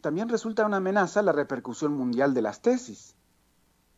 [0.01, 3.15] también resulta una amenaza la repercusión mundial de las tesis,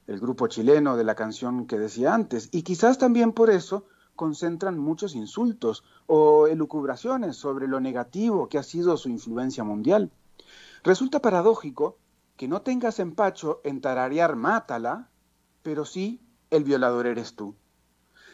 [0.07, 3.87] el grupo chileno de la canción que decía antes, y quizás también por eso
[4.17, 10.11] concentran muchos insultos o elucubraciones sobre lo negativo que ha sido su influencia mundial.
[10.83, 11.97] Resulta paradójico
[12.37, 15.09] que no tengas empacho en tararear Mátala,
[15.63, 16.21] pero sí
[16.51, 17.55] el violador eres tú.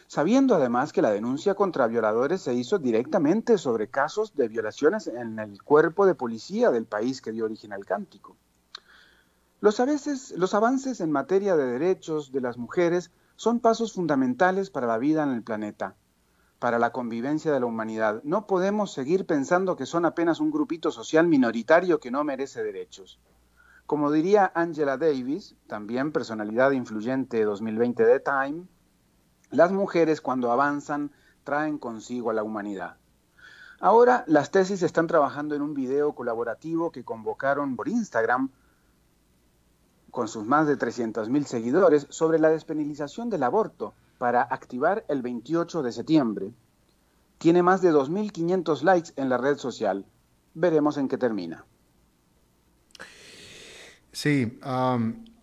[0.07, 5.37] Sabiendo además que la denuncia contra violadores se hizo directamente sobre casos de violaciones en
[5.37, 8.37] el cuerpo de policía del país que dio origen al cántico.
[9.59, 15.23] Los, avances en materia de derechos de las mujeres son pasos fundamentales para la vida
[15.23, 15.95] en el planeta,
[16.59, 18.21] para la convivencia de la humanidad.
[18.23, 23.19] No podemos seguir pensando que son apenas un grupito social minoritario que no merece derechos.
[23.85, 28.67] Como diría Angela Davis, también personalidad influyente 2020 de Time,
[29.49, 31.11] las mujeres cuando avanzan
[31.43, 32.97] traen consigo a la humanidad.
[33.79, 38.49] Ahora las tesis están trabajando en un video colaborativo que convocaron por Instagram
[40.11, 45.83] con sus más de 300.000 seguidores, sobre la despenalización del aborto para activar el 28
[45.83, 46.53] de septiembre.
[47.37, 50.05] Tiene más de 2.500 likes en la red social.
[50.55, 51.65] Veremos en qué termina.
[54.11, 54.59] Sí,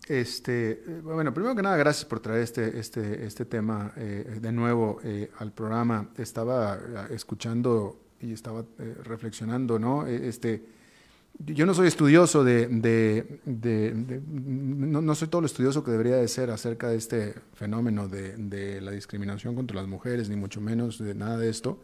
[0.07, 4.99] este, bueno, primero que nada, gracias por traer este, este, este tema eh, de nuevo
[5.03, 6.09] eh, al programa.
[6.17, 6.79] Estaba eh,
[7.15, 8.63] escuchando y estaba
[9.03, 10.05] reflexionando, ¿no?
[10.05, 10.63] Este,
[11.39, 12.67] yo no soy estudioso de,
[14.25, 18.91] no, soy todo lo estudioso que debería de ser acerca de este fenómeno de, la
[18.91, 21.81] discriminación contra las mujeres, ni mucho menos de nada de esto.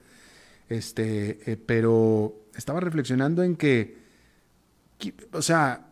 [0.70, 3.98] Este, pero estaba reflexionando en que,
[5.34, 5.88] o sea,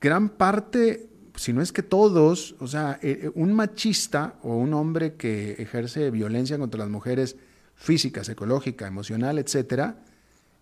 [0.00, 1.09] gran parte,
[1.40, 5.52] si no es que todos, o sea, eh, eh, un machista o un hombre que
[5.52, 7.36] ejerce violencia contra las mujeres
[7.74, 9.96] física, psicológica, emocional, etcétera,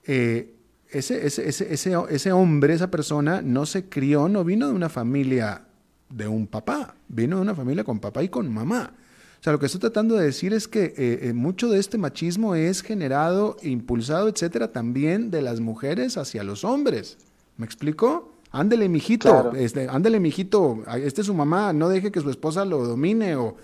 [0.04, 1.72] ese, ese, ese,
[2.08, 5.64] ese, hombre, esa persona, no se crió, no vino de una familia
[6.08, 8.94] de un papá, vino de una familia con papá y con mamá.
[9.40, 11.98] O sea, lo que estoy tratando de decir es que eh, eh, mucho de este
[11.98, 17.18] machismo es generado, impulsado, etcétera, también de las mujeres hacia los hombres.
[17.56, 18.32] ¿Me explico?
[18.50, 22.86] Ándele, mijito, este, ándele, mijito, este es su mamá, no deje que su esposa lo
[22.86, 23.56] domine o,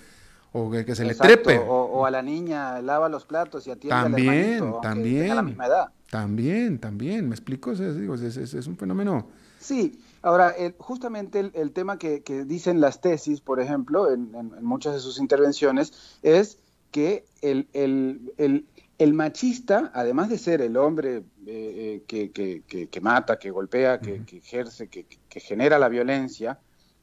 [0.53, 1.59] o que, se le trepe.
[1.59, 5.89] O, a la niña lava los platos y atiende también, al también, la misma edad.
[6.11, 7.73] También, también, ¿me explico?
[7.73, 9.27] Es, es, un fenómeno.
[9.59, 14.31] Sí, ahora, justamente el, tema que, dicen las tesis, por ejemplo, en,
[14.63, 16.59] muchas de sus intervenciones, es
[16.91, 18.67] que el, el,
[19.13, 25.07] machista, además de ser el hombre eh, eh, que, mata, que golpea, que, ejerce, que,
[25.41, 26.59] genera la violencia,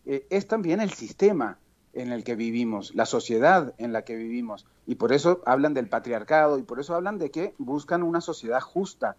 [0.05, 1.57] eh, es también el sistema
[1.93, 4.65] en el que vivimos, la sociedad en la que vivimos.
[4.87, 8.61] Y por eso hablan del patriarcado y por eso hablan de que buscan una sociedad
[8.61, 9.17] justa.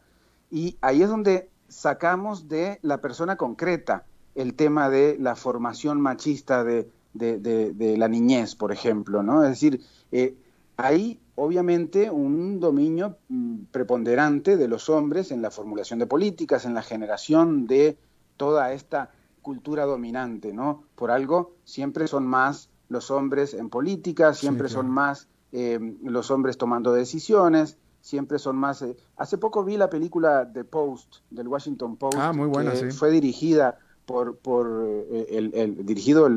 [0.51, 4.05] Y ahí es donde sacamos de la persona concreta
[4.35, 9.43] el tema de la formación machista de, de, la niñez, por ejemplo, ¿no?
[9.45, 10.35] Es decir, eh,
[10.77, 16.75] hay obviamente un dominio mm, preponderante de los hombres en la formulación de políticas, en
[16.75, 17.97] la generación de
[18.37, 19.11] toda esta
[19.41, 20.85] cultura dominante, ¿no?
[20.95, 26.57] Por algo siempre son más los hombres en política, siempre son más eh, los hombres
[26.59, 28.83] tomando decisiones, siempre son más...
[28.83, 32.91] Eh, hace poco vi la película The Post, del Washington Post, ah, muy buena, que
[32.91, 36.29] fue dirigida por, por eh, el, dirigido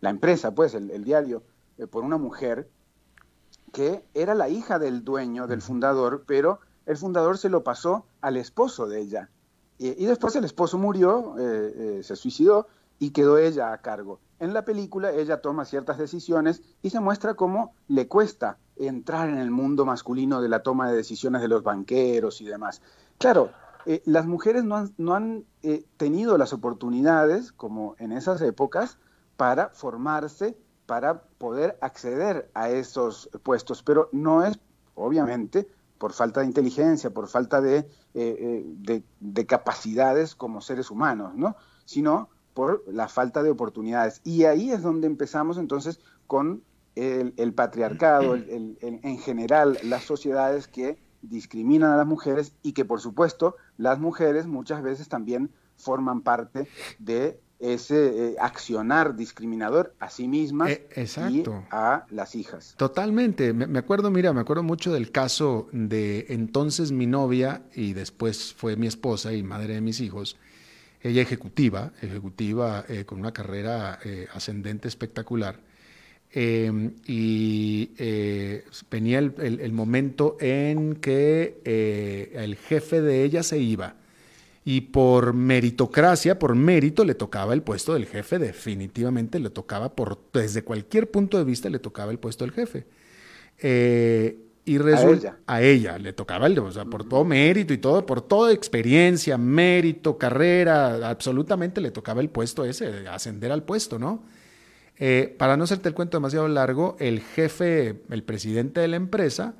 [0.00, 1.42] la empresa, pues, el, diario,
[1.90, 2.68] por una mujer
[3.72, 8.36] que era la hija del dueño, del fundador, pero el fundador se lo pasó al
[8.36, 9.30] esposo de ella.
[9.78, 12.66] Y, después el esposo murió, eh, eh, se suicidó
[12.98, 14.18] y quedó ella a cargo.
[14.40, 19.38] En la película ella toma ciertas decisiones y se muestra cómo le cuesta entrar en
[19.38, 22.82] el mundo masculino de la toma de decisiones de los banqueros y demás.
[23.18, 23.52] Claro,
[23.86, 25.44] eh, las mujeres no han, no han
[25.96, 28.98] tenido las oportunidades, como en esas épocas,
[29.36, 34.58] para formarse, para poder acceder a esos puestos, pero no es,
[34.94, 35.68] obviamente,
[35.98, 41.56] por falta de inteligencia, por falta eh, eh, de, capacidades como seres humanos, ¿no?
[41.84, 44.20] Sino por la falta de oportunidades.
[44.24, 46.62] Y ahí es donde empezamos entonces con
[46.96, 53.56] el, patriarcado, en general las sociedades que discriminan a las mujeres y que por supuesto
[53.76, 56.68] las mujeres muchas veces también forman parte
[56.98, 60.86] de ese eh, accionar discriminador a sí mismas Eh,
[61.30, 62.74] y a las hijas.
[62.76, 63.52] Totalmente.
[63.52, 68.54] Me, me acuerdo, mira, me acuerdo mucho del caso de entonces mi novia y después
[68.56, 70.36] fue mi esposa y madre de mis hijos.
[71.02, 75.60] Ella ejecutiva, ejecutiva eh, con una carrera eh, ascendente espectacular.
[76.32, 81.60] Eh, y eh, venía el, el- el momento en que
[82.34, 83.94] el jefe de ella se iba.
[84.70, 90.20] Y por meritocracia, por mérito, le tocaba el puesto del jefe, definitivamente le tocaba, por,
[90.30, 92.84] desde cualquier punto de vista, le tocaba el puesto del jefe.
[93.60, 95.38] Eh, y resulta, ella.
[95.46, 99.38] a ella le tocaba el, o sea, por todo mérito y todo, por toda experiencia,
[99.38, 104.22] mérito, carrera, absolutamente le tocaba el puesto ese, de ascender al puesto, ¿no?
[104.98, 109.54] Eh, para no hacerte el cuento demasiado largo, el jefe, el presidente de la empresa,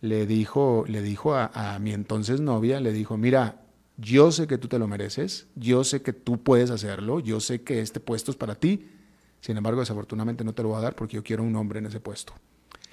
[0.00, 3.63] le dijo, le dijo a, a mi entonces novia, le dijo, mira,
[3.96, 7.62] yo sé que tú te lo mereces, yo sé que tú puedes hacerlo, yo sé
[7.62, 8.88] que este puesto es para ti,
[9.40, 11.86] sin embargo, desafortunadamente no te lo voy a dar porque yo quiero un hombre en
[11.86, 12.32] ese puesto.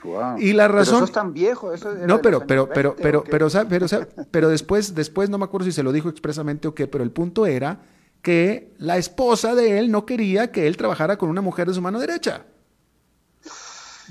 [0.03, 0.37] Wow.
[0.39, 3.49] Y la razón- Pero sos tan viejo, eso No, pero, pero, pero, 20, pero, pero,
[3.49, 6.73] sa- pero, sa- pero después, después no me acuerdo si se lo dijo expresamente o
[6.75, 7.81] qué, pero el punto era
[8.23, 11.81] que la esposa de él no quería que él trabajara con una mujer de su
[11.81, 12.45] mano derecha.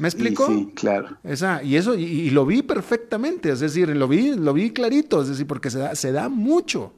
[0.00, 0.46] ¿Me Y explicó?
[0.46, 1.16] sí, claro.
[1.22, 5.20] Esa, y eso, y, y lo vi perfectamente, es decir, lo vi, lo vi clarito,
[5.22, 6.92] es decir, porque se da, se da mucho,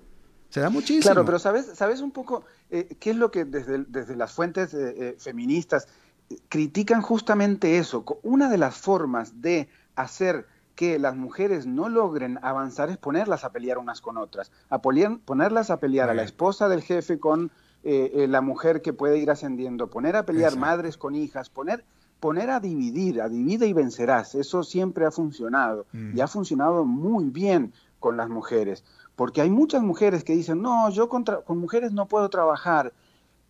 [0.51, 1.03] se da muchísimo.
[1.03, 4.73] Claro, pero sabes, sabes un poco eh, qué es lo que desde, desde las fuentes
[4.73, 5.89] eh, eh, feministas
[6.31, 8.05] eh, critican justamente eso.
[8.23, 10.47] Una de las formas de hacer
[10.77, 15.21] que las mujeres no logren avanzar es ponerlas a pelear unas con otras, a polier-
[15.25, 17.51] ponerlas a pelear a la esposa del jefe con
[17.85, 20.61] la mujer que puede ir ascendiendo, poner a pelear Exacto.
[20.67, 21.85] madres con hijas, poner
[22.23, 24.37] poner a dividir, a divide y vencerás.
[24.37, 26.17] Eso siempre ha funcionado Mm.
[26.17, 28.85] y ha funcionado muy bien con las mujeres,
[29.17, 32.93] porque hay muchas mujeres que dicen, no, yo contra- con mujeres no puedo trabajar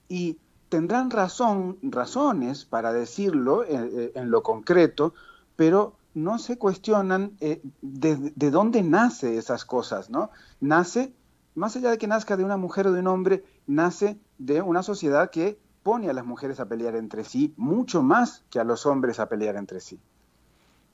[0.09, 0.39] y
[0.71, 5.13] tendrán razón, razones para decirlo eh, eh, en lo concreto,
[5.55, 10.31] pero no se cuestionan eh, de, de dónde nace esas cosas, ¿no?
[10.61, 11.13] Nace,
[11.55, 14.83] más allá de que nazca de una mujer o de un hombre, nace de una
[14.83, 18.87] sociedad que pone a las mujeres a pelear entre sí mucho más que a los
[18.87, 19.99] hombres a pelear entre sí.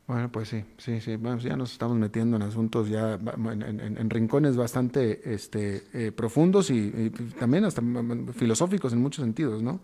[0.07, 1.16] Bueno, pues sí, sí, sí.
[1.16, 6.12] Bueno, ya nos estamos metiendo en asuntos ya en, en- en rincones bastante este, eh,
[6.12, 9.80] profundos y, y también hasta mm, mm, filosóficos en muchos sentidos, ¿no?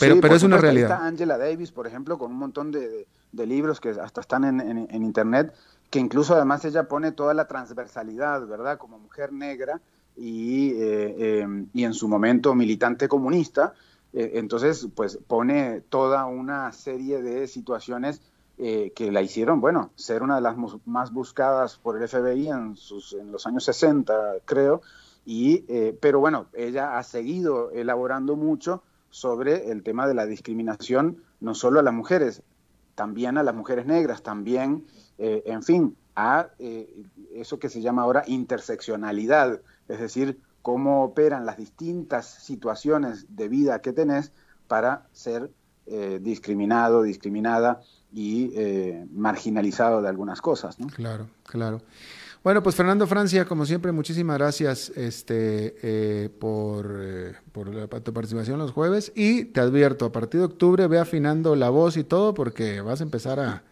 [0.00, 0.90] Pero, Sí, pero es una ahí realidad.
[0.90, 4.42] Está Angela Davis, por ejemplo, con un montón de, de- de libros que hasta están
[4.44, 5.54] en, en- en internet,
[5.90, 8.78] que incluso además ella pone toda la transversalidad, ¿verdad?
[8.78, 9.80] Como mujer negra
[10.16, 13.74] y, eh, eh, y en su momento militante comunista.
[14.12, 18.20] Eh, entonces, pues pone toda una serie de situaciones
[18.58, 22.76] eh, que la hicieron, bueno, ser una de las más buscadas por el FBI en,
[22.76, 24.82] sus, en los años 60, creo.
[25.24, 31.24] Y, eh, pero bueno, ella ha seguido elaborando mucho sobre el tema de la discriminación,
[31.40, 32.42] no solo a las mujeres,
[32.94, 34.84] también a las mujeres negras, también,
[35.18, 36.50] eh, en fin, a
[37.34, 43.80] eso que se llama ahora interseccionalidad, es decir, cómo operan las distintas situaciones de vida
[43.80, 44.32] que tenés
[44.68, 45.50] para ser
[45.86, 47.80] eh, discriminado, discriminada
[48.12, 50.76] y eh, marginalizado de algunas cosas.
[50.94, 51.82] Claro, claro.
[52.44, 58.12] Bueno, pues Fernando Francia, como siempre, muchísimas gracias este, eh, por, eh, por la- tu
[58.12, 62.04] participación los jueves y te advierto, a partir de octubre ve afinando la voz y
[62.04, 63.62] todo porque vas a empezar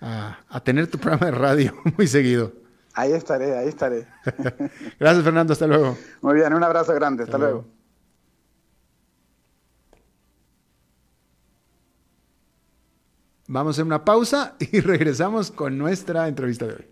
[0.00, 2.52] a tener tu programa de radio muy seguido.
[3.00, 4.06] Ahí estaré, ahí estaré.
[5.00, 5.96] Gracias Fernando, hasta luego.
[6.20, 7.62] Muy bien, un abrazo grande, hasta, Hasta luego.
[7.62, 7.80] luego.
[13.48, 16.86] Vamos a hacer una pausa y regresamos con nuestra entrevista de hoy.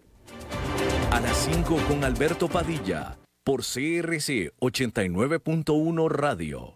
[1.11, 6.75] A las 5 con Alberto Padilla por CRC 89.1 Radio.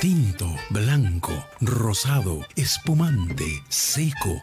[0.00, 4.42] Tinto, blanco, rosado, espumante, seco,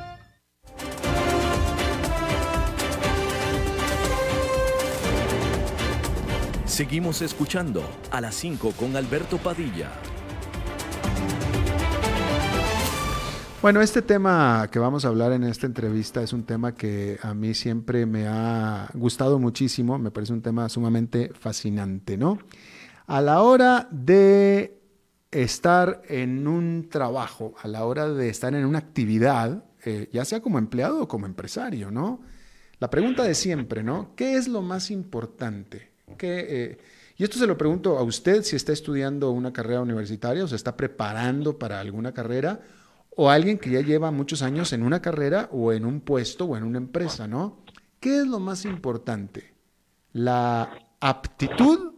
[6.71, 9.91] Seguimos escuchando a las 5 con Alberto Padilla.
[13.61, 17.33] Bueno, este tema que vamos a hablar en esta entrevista es un tema que a
[17.33, 22.39] mí siempre me ha gustado muchísimo, me parece un tema sumamente fascinante, ¿no?
[23.05, 24.81] A la hora de
[25.29, 30.39] estar en un trabajo, a la hora de estar en una actividad, eh, ya sea
[30.39, 32.21] como empleado o como empresario, ¿no?
[32.79, 34.15] La pregunta de siempre, ¿no?
[34.15, 35.90] ¿Qué es lo más importante?
[36.17, 36.77] ¿Qué,
[37.21, 40.55] y esto se lo pregunto a usted si está estudiando una carrera universitaria o se
[40.55, 42.61] está preparando para alguna carrera,
[43.15, 46.57] o alguien que ya lleva muchos años en una carrera o en un puesto o
[46.57, 47.63] en una empresa, ¿no?
[47.99, 49.53] ¿Qué es lo más importante?
[50.13, 51.93] ¿La aptitud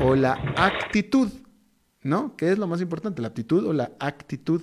[0.00, 1.28] o la actitud?
[2.02, 2.34] ¿No?
[2.34, 3.20] ¿Qué es lo más importante?
[3.20, 4.62] ¿La aptitud o la actitud?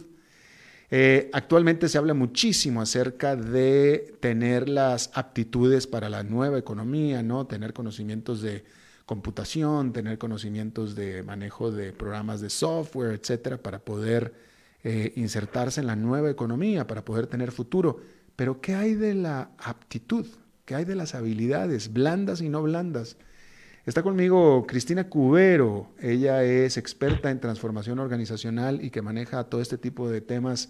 [0.89, 7.45] Eh, actualmente se habla muchísimo acerca de tener las aptitudes para la nueva economía, ¿no?
[7.45, 8.65] Tener conocimientos de
[9.11, 14.33] computación, tener conocimientos de manejo de programas de software, etcétera, para poder
[14.85, 17.99] eh, insertarse en la nueva economía, para poder tener futuro.
[18.37, 20.25] Pero, ¿qué hay de la aptitud?
[20.63, 23.17] ¿Qué hay de las habilidades blandas y no blandas?
[23.85, 25.89] Está conmigo Cristina Cubero.
[25.99, 30.69] Ella es experta en transformación organizacional y que maneja todo este tipo de temas.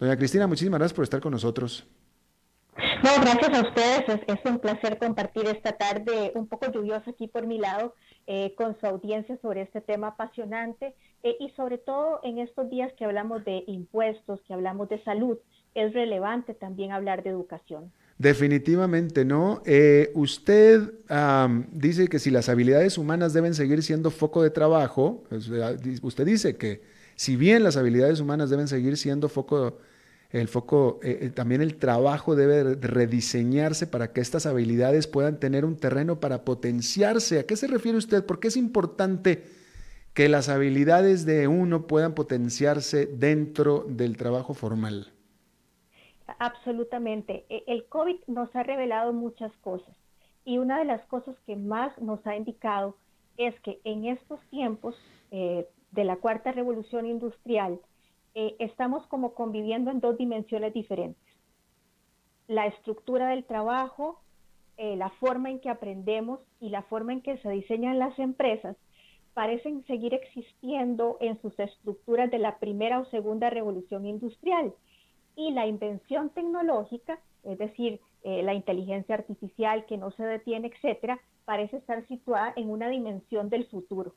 [0.00, 1.86] Doña Cristina, muchísimas gracias por estar con nosotros.
[3.02, 4.20] No, gracias a ustedes.
[4.26, 7.94] Es, un placer compartir esta tarde un poco lluviosa aquí por mi lado
[8.26, 12.92] eh, con su audiencia sobre este tema apasionante eh, y sobre todo en estos días
[12.98, 15.38] que hablamos de impuestos, que hablamos de salud,
[15.74, 17.92] es relevante también hablar de educación.
[18.18, 19.62] Definitivamente, ¿no?
[19.64, 20.92] Eh, usted
[21.70, 25.22] dice que si las habilidades humanas deben seguir siendo foco de trabajo,
[26.02, 26.82] usted dice que
[27.14, 29.76] si bien las habilidades humanas deben seguir siendo foco de
[30.30, 35.64] el foco, eh, eh, también el trabajo debe rediseñarse para que estas habilidades puedan tener
[35.64, 37.38] un terreno para potenciarse.
[37.38, 38.26] ¿A qué se refiere usted?
[38.26, 39.44] ¿Por qué es importante
[40.12, 45.12] que las habilidades de uno puedan potenciarse dentro del trabajo formal?
[46.38, 47.46] Absolutamente.
[47.48, 49.94] E, el COVID nos ha revelado muchas cosas
[50.44, 52.96] y una de las cosas que más nos ha indicado
[53.36, 54.94] es que en estos tiempos
[55.30, 57.80] eh, de la cuarta revolución industrial,
[58.34, 61.22] eh, estamos como conviviendo en dos dimensiones diferentes.
[62.46, 64.20] La estructura del trabajo,
[64.76, 68.76] eh, la forma en que aprendemos y la forma en que se diseñan las empresas
[69.34, 74.72] parecen seguir existiendo en sus estructuras de la primera o segunda revolución industrial.
[75.36, 81.20] Y la invención tecnológica, es decir, eh, la inteligencia artificial que no se detiene, etcétera,
[81.44, 84.14] parece estar situada en una dimensión del futuro.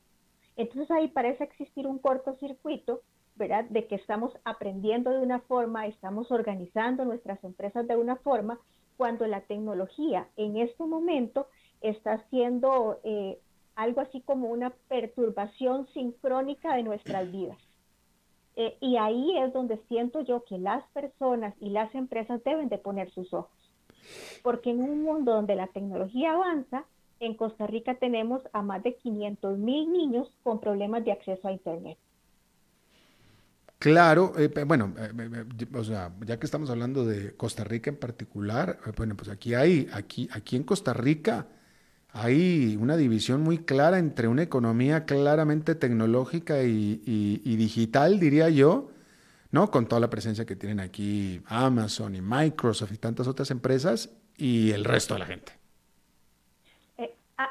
[0.57, 3.01] Entonces ahí parece existir un cortocircuito
[3.41, 8.59] de que estamos aprendiendo de una forma, estamos organizando nuestras empresas de una forma,
[8.97, 11.47] cuando la tecnología en este momento
[11.81, 13.39] está haciendo eh,
[13.75, 17.57] algo así como una perturbación sincrónica de nuestras vidas.
[18.55, 22.77] Eh, y ahí es donde siento yo que las personas y las empresas deben de
[22.77, 23.57] poner sus ojos.
[24.43, 26.85] Porque en un mundo donde la tecnología avanza,
[27.19, 31.51] en Costa Rica tenemos a más de 500 mil niños con problemas de acceso a
[31.51, 31.97] Internet.
[33.81, 37.97] Claro, eh, bueno, eh, eh, o sea, ya que estamos hablando de Costa Rica en
[37.97, 41.47] particular, bueno, pues aquí hay, aquí, aquí en Costa Rica
[42.11, 48.91] hay una división muy clara entre una economía claramente tecnológica y, digital, diría yo,
[49.49, 49.71] ¿no?
[49.71, 54.69] Con toda la presencia que tienen aquí Amazon y Microsoft y tantas otras empresas y
[54.73, 55.53] el resto de la gente.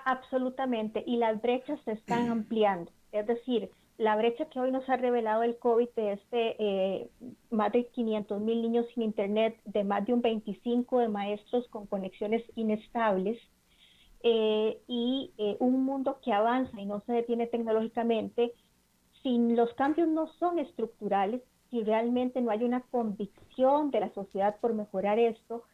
[0.05, 2.93] absolutamente, y las brechas se están ampliando.
[3.11, 7.11] Es decir, la brecha que hoy nos ha revelado el COVID de este eh,
[7.51, 11.87] más de 500 mil niños sin internet, de más de un 25 de maestros con
[11.87, 13.39] conexiones inestables
[14.23, 18.55] eh, y eh, un mundo que avanza y no se detiene tecnológicamente,
[19.23, 24.57] si los cambios no son estructurales, si realmente no hay una convicción de la sociedad
[24.61, 25.65] por mejorar esto,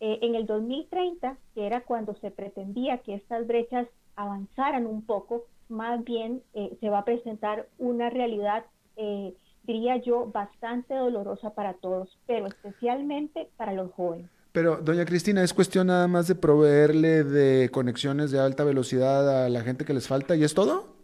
[0.00, 6.04] en el 2030, que era cuando se pretendía que estas brechas avanzaran un poco, más
[6.04, 8.64] bien eh, se va a presentar una realidad,
[8.96, 14.30] eh, diría yo, bastante dolorosa para todos, pero especialmente para los jóvenes.
[14.52, 19.48] Pero, doña Cristina, ¿es cuestión nada más de proveerle de conexiones de alta velocidad a
[19.48, 20.94] la gente que les falta y es todo?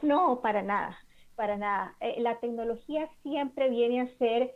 [0.00, 0.96] No, para nada,
[1.34, 1.96] para nada.
[2.00, 4.54] Eh, la tecnología siempre viene a ser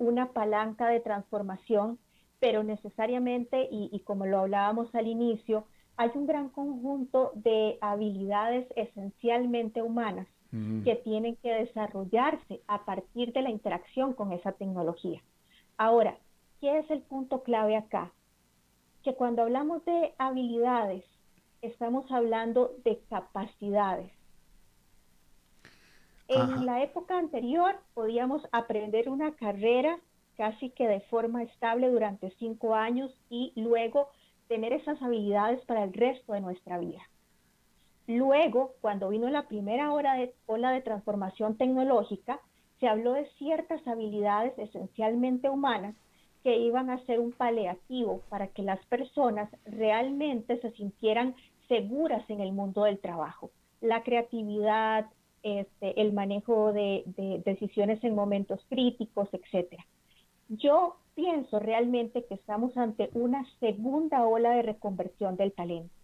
[0.00, 2.00] una palanca de transformación,
[2.40, 9.82] pero necesariamente, y como lo hablábamos al inicio, hay un gran conjunto de habilidades esencialmente
[9.82, 10.26] humanas
[10.84, 15.22] que tienen que desarrollarse a partir de la interacción con esa tecnología.
[15.78, 16.18] Ahora,
[16.60, 18.12] ¿qué es el punto clave acá?
[19.02, 21.06] Que cuando hablamos de habilidades,
[21.62, 24.12] estamos hablando de capacidades.
[26.28, 29.98] En la época anterior podíamos aprender una carrera
[30.36, 34.08] casi que de forma estable durante cinco años y luego
[34.48, 37.00] tener esas habilidades para el resto de nuestra vida.
[38.06, 42.40] Luego, cuando vino la primera ola de, ola de transformación tecnológica,
[42.80, 45.94] se habló de ciertas habilidades esencialmente humanas
[46.42, 51.36] que iban a ser un paliativo para que las personas realmente se sintieran
[51.68, 53.50] seguras en el mundo del trabajo.
[53.80, 55.06] La creatividad,
[55.44, 59.86] este, el manejo de, de, decisiones en momentos críticos, etcétera.
[60.48, 65.94] Yo pienso realmente que estamos ante una segunda ola de reconversión del talento,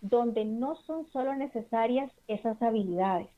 [0.00, 3.28] donde no son solo necesarias esas habilidades,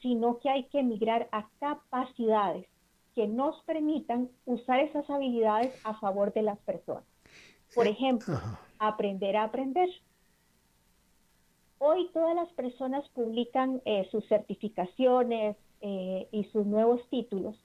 [0.00, 2.66] sino que hay que migrar a capacidades
[3.14, 7.04] que nos permitan usar esas habilidades a favor de las personas.
[7.74, 8.38] Por ejemplo,
[8.78, 9.88] aprender a aprender.
[11.78, 17.56] Hoy todas las personas publican eh, sus certificaciones eh, y sus nuevos títulos,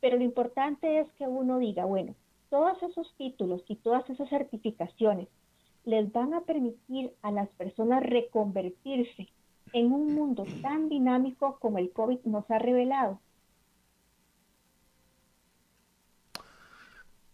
[0.00, 2.14] pero lo importante es que uno diga, bueno,
[2.50, 5.28] todos esos títulos y todas esas certificaciones
[5.84, 9.28] les van a permitir a las personas reconvertirse
[9.72, 13.20] en un mundo tan dinámico como el COVID nos ha revelado.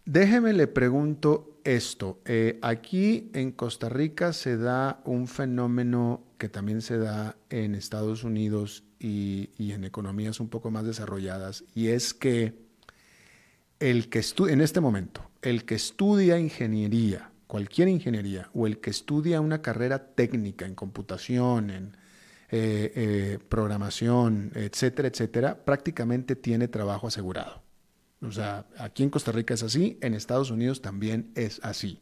[0.05, 2.19] Déjeme le pregunto esto.
[2.25, 8.25] Eh, aquí en Costa Rica se da un fenómeno que también se da en Estados
[8.25, 12.55] Unidos y, en economías un poco más desarrolladas, y es que
[13.81, 19.41] el que en este momento, el que estudia ingeniería, cualquier ingeniería, o el que estudia
[19.41, 21.97] una carrera técnica en computación, en
[22.51, 27.63] eh, eh, programación, etcétera, etcétera, prácticamente tiene trabajo asegurado.
[28.21, 32.01] O sea, aquí en Costa Rica es así, en Estados Unidos también es así.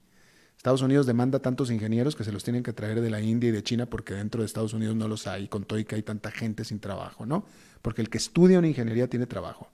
[0.61, 3.53] Estados Unidos demanda tantos ingenieros que se los tienen que traer de la India y
[3.53, 6.03] de China porque dentro de Estados Unidos no los hay, con todo y que hay
[6.03, 7.47] tanta gente sin trabajo, ¿no?
[7.81, 9.71] Porque el que estudia una ingeniería tiene trabajo.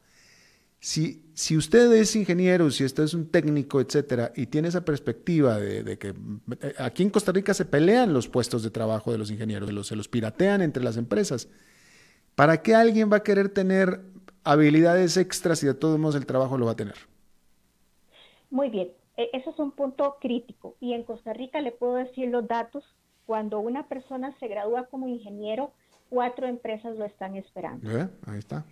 [0.78, 5.59] Si, si usted es ingeniero, si usted es un técnico, etcétera, y tiene esa perspectiva
[5.59, 6.14] de, que
[6.61, 9.89] eh, aquí en Costa Rica se pelean los puestos de trabajo de los ingenieros, los,
[9.89, 11.49] se los piratean entre las empresas,
[12.37, 14.03] ¿para qué alguien va a querer tener
[14.47, 16.95] habilidades extras y de todos modos el trabajo lo va a tener.
[18.49, 22.28] Muy bien, e, eso es un punto crítico y en Costa Rica le puedo decir
[22.28, 22.84] los datos.
[23.24, 25.72] Cuando una persona se gradúa como ingeniero,
[26.08, 27.90] cuatro empresas lo están esperando.
[27.90, 28.08] ¿Eh?
[28.26, 28.64] Ahí está.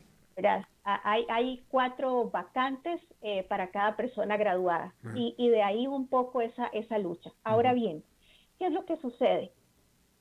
[0.84, 6.40] Hay, hay, cuatro vacantes eh, para cada persona graduada y, y, de ahí un poco
[6.40, 7.30] esa, esa lucha.
[7.44, 8.02] Ahora bien,
[8.58, 9.52] ¿qué es lo que sucede?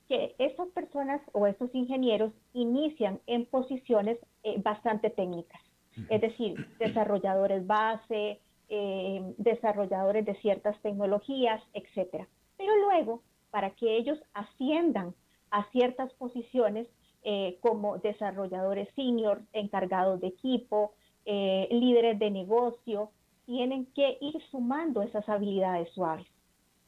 [0.08, 5.62] que estas personas o estos ingenieros inician en posiciones eh, bastante técnicas,
[6.10, 8.42] es decir, desarrolladores base,
[8.76, 12.28] eh, desarrolladores de ciertas tecnologías, etcétera.
[12.58, 13.22] Pero luego,
[13.52, 15.14] para que ellos asciendan
[15.52, 16.88] a ciertas posiciones
[17.24, 20.94] eh, como desarrolladores senior, encargados de equipo,
[21.26, 23.12] líderes de negocio,
[23.46, 26.28] tienen que ir sumando esas habilidades suaves.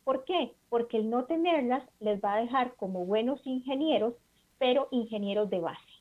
[0.04, 0.54] ¿Por qué?
[0.70, 4.14] Porque el no tenerlas les va a dejar como buenos ingenieros,
[4.58, 5.96] pero ingenieros de base.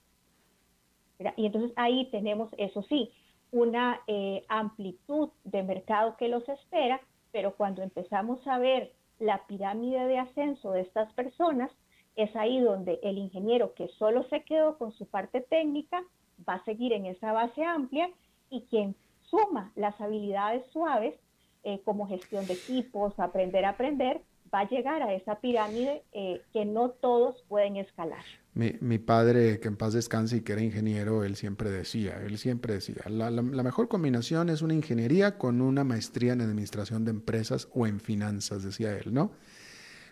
[1.37, 3.11] Y entonces ahí tenemos, eso sí,
[3.55, 7.01] una eh, amplitud de mercado que los espera,
[7.31, 11.71] pero cuando empezamos a ver la pirámide de ascenso de estas personas,
[12.17, 16.03] es ahí donde el ingeniero que solo se quedó con su parte técnica
[16.49, 18.11] va a seguir en esa base amplia
[18.51, 18.97] y quien
[19.31, 21.15] suma las habilidades suaves
[21.63, 24.21] eh, como gestión de equipos, aprender a aprender,
[24.53, 28.25] va a llegar a esa pirámide eh, que no todos pueden escalar.
[28.55, 32.75] Mi, padre, que en paz descanse y que era ingeniero, él siempre decía, él siempre
[32.75, 37.89] decía, la, mejor combinación es una ingeniería con una maestría en administración de empresas o
[37.89, 39.33] en finanzas, decía él, ¿no?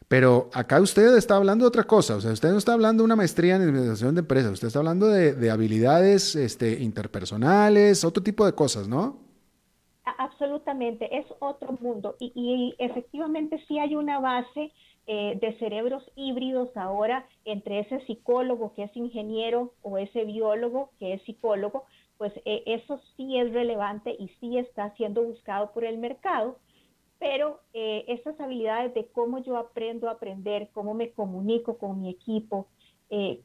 [0.09, 3.05] Pero acá usted está hablando de otra cosa, o sea, usted no está hablando de
[3.05, 8.25] una maestría en administración de empresas, usted está hablando de, de habilidades este, interpersonales, otro
[8.25, 9.23] tipo de cosas, ¿no?
[10.19, 14.73] Absolutamente, es otro mundo y, efectivamente sí hay una base
[15.09, 21.15] eh, de cerebros híbridos ahora entre ese psicólogo que es ingeniero o ese biólogo que
[21.15, 21.87] es psicólogo,
[22.19, 26.57] pues eh, eso sí es relevante y sí está siendo buscado por el mercado,
[27.19, 32.09] pero eh, estas habilidades de cómo yo aprendo a aprender, cómo me comunico con mi
[32.09, 32.69] equipo,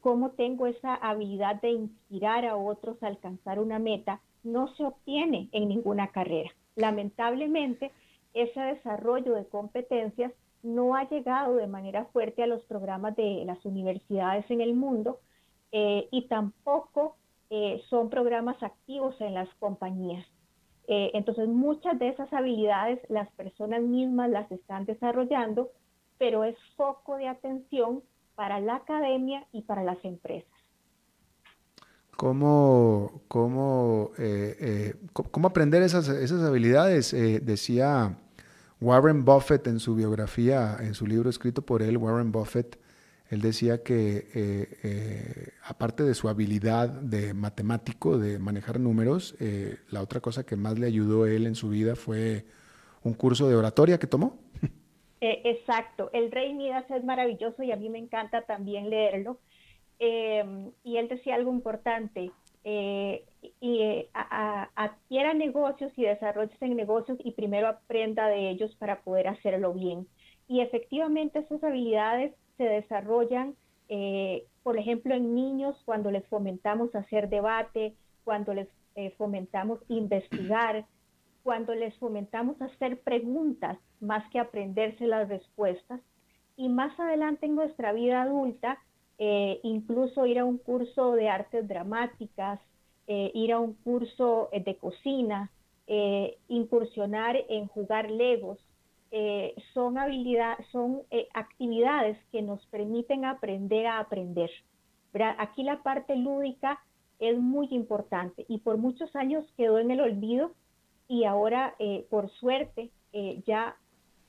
[0.00, 5.50] cómo tengo esa habilidad de inspirar a otros a alcanzar una meta, no se obtiene
[5.52, 6.50] en ninguna carrera.
[6.74, 7.92] Lamentablemente,
[8.32, 10.32] ese desarrollo de competencias
[10.74, 15.20] no ha llegado de manera fuerte a los programas de las universidades en el mundo
[15.72, 17.16] eh, y tampoco
[17.50, 20.26] eh, son programas activos en las compañías.
[20.86, 25.70] Eh, entonces, muchas de esas habilidades las personas mismas las están desarrollando,
[26.18, 28.02] pero es foco de atención
[28.34, 30.52] para la academia y para las empresas
[32.16, 34.10] cómo, cómo,
[35.12, 37.12] cómo aprender esas, esas habilidades.
[37.12, 38.18] Decía
[38.80, 42.78] Warren Buffett en su biografía, en su libro escrito por él, Warren Buffett,
[43.28, 49.78] Él decía que eh, eh, aparte de su habilidad de matemático, de manejar números, eh,
[49.90, 52.46] la otra cosa que más le ayudó a él en su vida fue
[53.02, 54.38] un curso de oratoria que tomó.
[55.20, 59.40] exacto, el Rey Midas es maravilloso y a mí me encanta también leerlo.
[59.98, 62.30] y él decía algo importante,
[63.60, 64.06] y
[64.74, 70.06] adquiera negocios y desarrolle en negocios y primero aprenda de ellos para poder hacerlo bien.
[70.48, 73.54] Y efectivamente esas habilidades se desarrollan,
[73.88, 80.84] eh, por ejemplo, en niños cuando les fomentamos hacer debate, cuando les eh, fomentamos investigar,
[81.42, 86.00] cuando les fomentamos hacer preguntas más que aprenderse las respuestas.
[86.56, 88.78] Y más adelante en nuestra vida adulta,
[89.18, 92.60] eh, incluso ir a un curso de artes dramáticas,
[93.08, 95.50] ir a un curso de cocina,
[96.48, 98.58] incursionar en jugar legos,
[99.10, 104.50] eh, son, habilidades, son eh, actividades que nos permiten aprender a aprender.
[105.38, 106.78] Aquí la parte lúdica
[107.18, 110.52] es muy importante y por muchos años quedó en el olvido
[111.08, 112.90] y ahora, eh, por suerte,
[113.46, 113.76] ya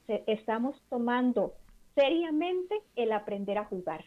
[0.07, 1.53] estamos tomando
[1.93, 4.05] seriamente el aprender a jugar.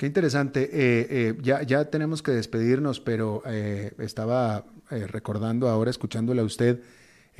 [0.00, 1.36] Qué interesante.
[1.42, 3.42] ya, ya tenemos que despedirnos, pero
[3.98, 6.80] estaba recordando ahora, escuchándole a usted,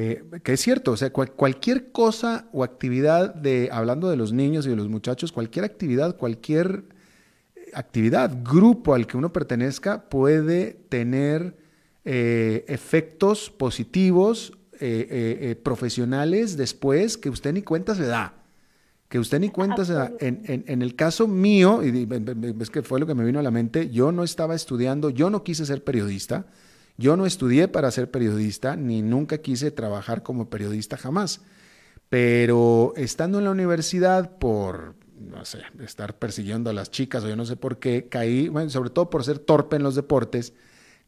[0.02, 4.64] eh, que es cierto, o sea, cualquier cosa o actividad de, hablando de los niños
[4.64, 6.84] y de los muchachos, cualquier actividad, cualquier
[7.54, 11.54] eh, actividad, grupo al que uno pertenezca puede tener
[12.06, 14.54] eh, efectos positivos,
[15.62, 18.39] profesionales después que usted ni cuenta se da.
[19.10, 20.10] Que usted ni cuenta se da.
[20.20, 22.08] En, en el caso mío, y
[22.60, 25.28] es que fue lo que me vino a la mente, yo no estaba estudiando, yo
[25.28, 26.46] no quise ser periodista.
[27.00, 31.40] Yo no estudié para ser periodista, ni nunca quise trabajar como periodista jamás.
[32.10, 37.36] Pero estando en la universidad por, no sé, estar persiguiendo a las chicas o yo
[37.36, 40.52] no sé por qué, caí, bueno, sobre todo por ser torpe en los deportes,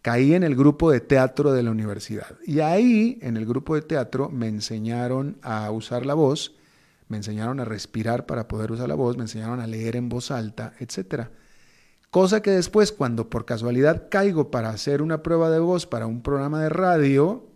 [0.00, 2.38] caí en el grupo de teatro de la universidad.
[2.46, 6.55] Y ahí, en el grupo de teatro, me enseñaron a usar la voz,
[7.12, 10.30] me enseñaron a respirar para poder usar la voz, me enseñaron a leer en voz
[10.30, 11.30] alta, etcétera.
[12.10, 16.22] Cosa que después, cuando por casualidad caigo para hacer una prueba de voz para un
[16.22, 17.46] programa de radio,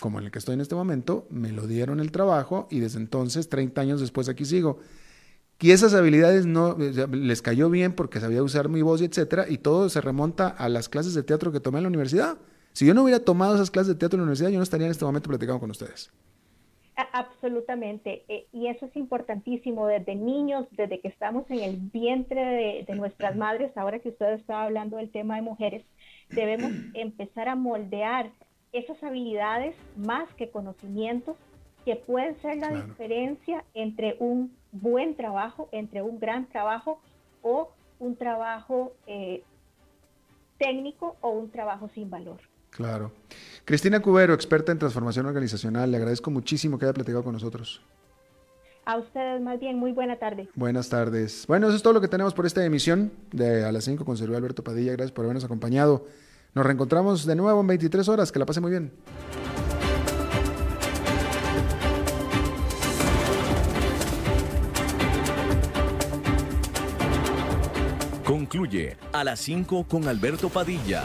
[0.00, 3.48] como el que estoy en este momento, me lo dieron el trabajo y desde entonces,
[3.48, 4.80] 30 años después, aquí sigo.
[5.60, 9.58] Y esas habilidades no les cayó bien porque sabía usar mi voz y etcétera, y
[9.58, 12.36] todo se remonta a las clases de teatro que tomé en la universidad.
[12.72, 14.86] Si yo no hubiera tomado esas clases de teatro en la universidad, yo no estaría
[14.86, 16.10] en este momento platicando con ustedes.
[16.96, 22.94] Absolutamente, eh, y eso es importantísimo desde niños, desde que estamos en el vientre de,
[22.94, 25.84] nuestras madres, ahora que usted estaba hablando del tema de mujeres,
[26.30, 28.30] debemos empezar a moldear
[28.72, 31.36] esas habilidades más que conocimientos
[31.84, 37.00] que pueden ser la diferencia entre un buen trabajo, entre un gran trabajo
[37.42, 39.42] o un trabajo eh,
[40.58, 42.40] técnico o un trabajo sin valor.
[42.76, 43.12] Claro.
[43.64, 47.80] Cristina Cubero, experta en transformación organizacional, le agradezco muchísimo que haya platicado con nosotros.
[48.84, 50.48] A ustedes más bien, muy buena tarde.
[50.54, 51.46] Buenas tardes.
[51.46, 54.16] Bueno, eso es todo lo que tenemos por esta emisión de A las 5 con
[54.16, 54.92] Sergio Alberto Padilla.
[54.92, 56.06] Gracias por habernos acompañado.
[56.52, 58.30] Nos reencontramos de nuevo en 23 horas.
[58.30, 58.92] Que la pase muy bien.
[68.24, 71.04] Concluye A las 5 con Alberto Padilla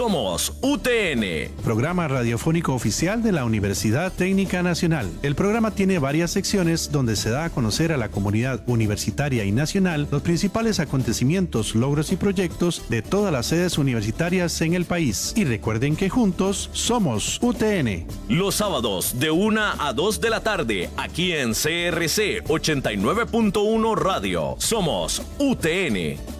[0.00, 1.52] Somos UTN.
[1.62, 5.10] Programa radiofónico oficial de la Universidad Técnica Nacional.
[5.22, 9.52] El programa tiene varias secciones donde se da a conocer a la comunidad universitaria y
[9.52, 15.34] nacional los principales acontecimientos, logros y proyectos de todas las sedes universitarias en el país.
[15.36, 18.06] Y recuerden que juntos somos UTN.
[18.30, 24.54] Los sábados de 1 a 2 de la tarde, aquí en CRC 89.1 Radio.
[24.56, 26.39] Somos UTN.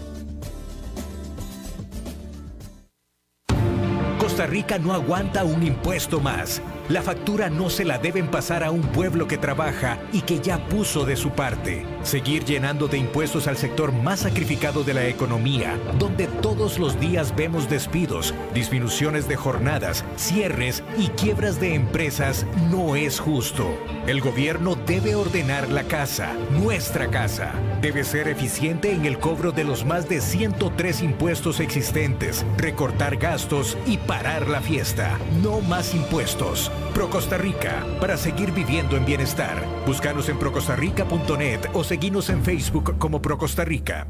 [4.31, 6.63] Costa Rica no aguanta un impuesto más.
[6.89, 10.69] La factura no se la deben pasar a un pueblo que trabaja y que ya
[10.69, 11.85] puso de su parte.
[12.03, 17.35] Seguir llenando de impuestos al sector más sacrificado de la economía, donde todos los días
[17.37, 23.69] vemos despidos, disminuciones de jornadas, cierres y quiebras de empresas, no es justo.
[24.07, 27.53] El gobierno debe ordenar la casa, nuestra casa.
[27.83, 33.77] Debe ser eficiente en el cobro de los más de 103 impuestos existentes, recortar gastos
[33.87, 35.19] y parar la fiesta.
[35.43, 36.73] No más impuestos.
[36.95, 39.65] Pro Costa Rica, para seguir viviendo en bienestar.
[39.87, 44.07] Búscanos en procostarrica.net o seguinos en Facebook como Pro Costa Rica.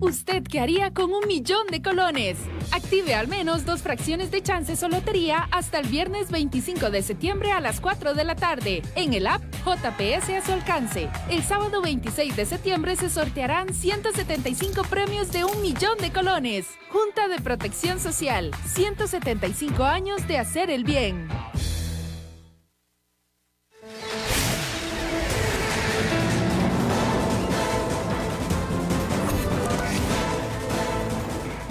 [0.00, 2.36] ¿Usted qué haría con un millón de colones?
[2.72, 7.52] Active al menos dos fracciones de chances o lotería hasta el viernes 25 de septiembre
[7.52, 11.08] a las 4 de la tarde en el app JPS a su alcance.
[11.30, 16.66] El sábado 26 de septiembre se sortearán 175 premios de un millón de colones.
[16.88, 21.28] Junta de Protección Social, 175 años de hacer el bien.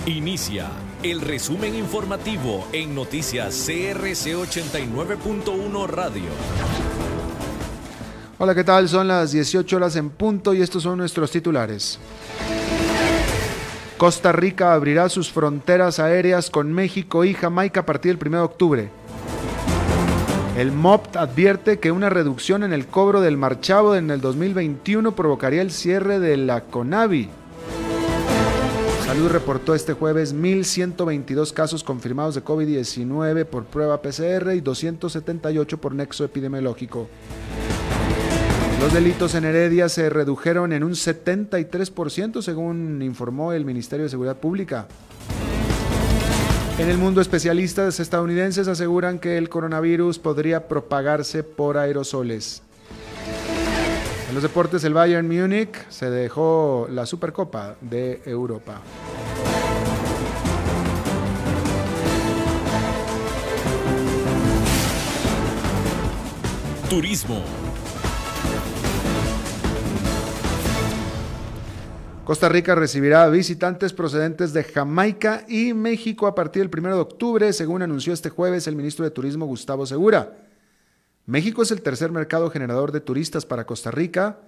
[0.09, 0.71] Inicia
[1.03, 6.23] el resumen informativo en noticias CRC 89.1 Radio.
[8.39, 8.89] Hola, ¿qué tal?
[8.89, 11.99] Son las 18 horas en punto y estos son nuestros titulares.
[13.97, 18.43] Costa Rica abrirá sus fronteras aéreas con México y Jamaica a partir del 1 de
[18.43, 18.89] octubre.
[20.57, 25.61] El MOPT advierte que una reducción en el cobro del marchavo en el 2021 provocaría
[25.61, 27.29] el cierre de la CONAVI.
[29.09, 35.95] Salud reportó este jueves 1.122 casos confirmados de COVID-19 por prueba PCR y 278 por
[35.95, 37.09] nexo epidemiológico.
[38.79, 44.37] Los delitos en Heredia se redujeron en un 73% según informó el Ministerio de Seguridad
[44.37, 44.87] Pública.
[46.77, 52.61] En el mundo, especialistas estadounidenses aseguran que el coronavirus podría propagarse por aerosoles.
[54.29, 58.79] En los deportes, el Bayern Múnich se dejó la Supercopa de Europa.
[66.87, 67.43] Turismo.
[72.23, 77.51] Costa Rica recibirá visitantes procedentes de Jamaica y México a partir del 1 de octubre,
[77.51, 80.48] según anunció este jueves el ministro de Turismo Gustavo Segura.
[81.29, 84.39] México es el tercer mercado generador de turistas para Costa Rica,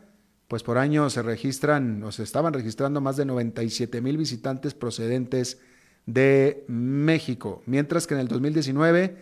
[0.47, 5.59] pues por año se registran o se estaban registrando más de 97 mil visitantes procedentes
[6.07, 9.15] de México, mientras que en el 2019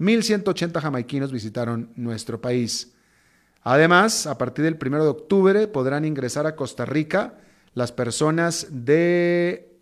[0.00, 2.92] 1.180 jamaiquinos visitaron nuestro país.
[3.62, 7.38] Además, a partir del 1 de octubre podrán ingresar a Costa Rica
[7.74, 9.78] las personas de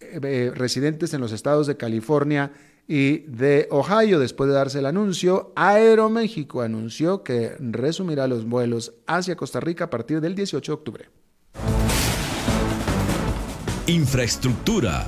[0.00, 2.50] eh, residentes en los estados de California
[2.86, 4.18] y de Ohio.
[4.18, 9.90] Después de darse el anuncio, Aeroméxico anunció que resumirá los vuelos hacia Costa Rica a
[9.90, 11.08] partir del 18 de octubre.
[13.86, 15.06] Infraestructura.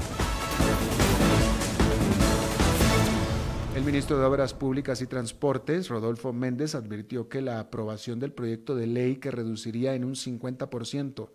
[3.74, 8.74] El ministro de Obras Públicas y Transportes, Rodolfo Méndez, advirtió que la aprobación del proyecto
[8.74, 11.28] de ley que reduciría en un 50%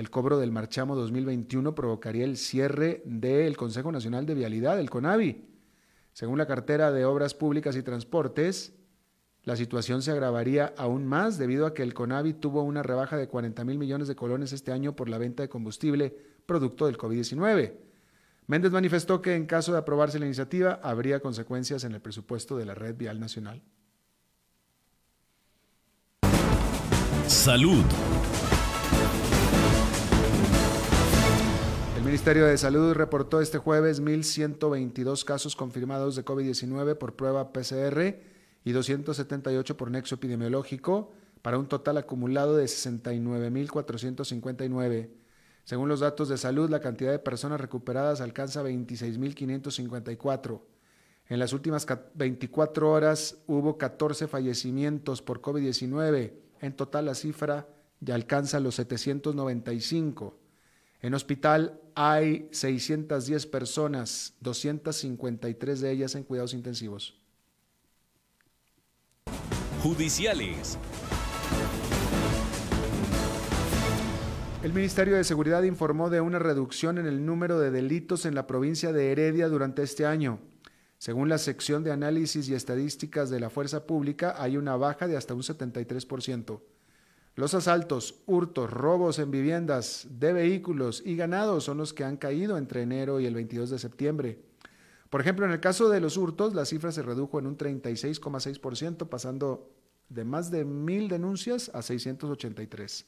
[0.00, 5.49] el cobro del marchamo 2021 provocaría el cierre del Consejo Nacional de Vialidad, el CONAVI.
[6.12, 8.74] Según la cartera de Obras Públicas y Transportes,
[9.44, 13.28] la situación se agravaría aún más debido a que el CONAVI tuvo una rebaja de
[13.28, 17.72] 40 mil millones de colones este año por la venta de combustible producto del COVID-19.
[18.46, 22.66] Méndez manifestó que en caso de aprobarse la iniciativa habría consecuencias en el presupuesto de
[22.66, 23.62] la red vial nacional.
[27.26, 27.84] Salud.
[32.10, 38.16] Ministerio de Salud reportó este jueves 1.122 casos confirmados de COVID-19 por prueba PCR
[38.64, 45.08] y 278 por nexo epidemiológico, para un total acumulado de 69.459.
[45.62, 50.62] Según los datos de salud, la cantidad de personas recuperadas alcanza 26.554.
[51.28, 56.32] En las últimas 24 horas hubo 14 fallecimientos por COVID-19.
[56.60, 57.68] En total la cifra
[58.00, 60.39] ya alcanza los 795.
[61.02, 67.18] En hospital hay 610 personas, 253 de ellas en cuidados intensivos.
[69.82, 70.78] Judiciales.
[74.62, 78.46] El Ministerio de Seguridad informó de una reducción en el número de delitos en la
[78.46, 80.38] provincia de Heredia durante este año.
[80.98, 85.16] Según la sección de análisis y estadísticas de la Fuerza Pública, hay una baja de
[85.16, 86.60] hasta un 73%.
[87.36, 92.58] Los asaltos, hurtos, robos en viviendas, de vehículos y ganados son los que han caído
[92.58, 94.38] entre enero y el 22 de septiembre.
[95.10, 99.08] Por ejemplo, en el caso de los hurtos, la cifra se redujo en un 36,6%,
[99.08, 99.70] pasando
[100.08, 103.06] de más de mil denuncias a 683.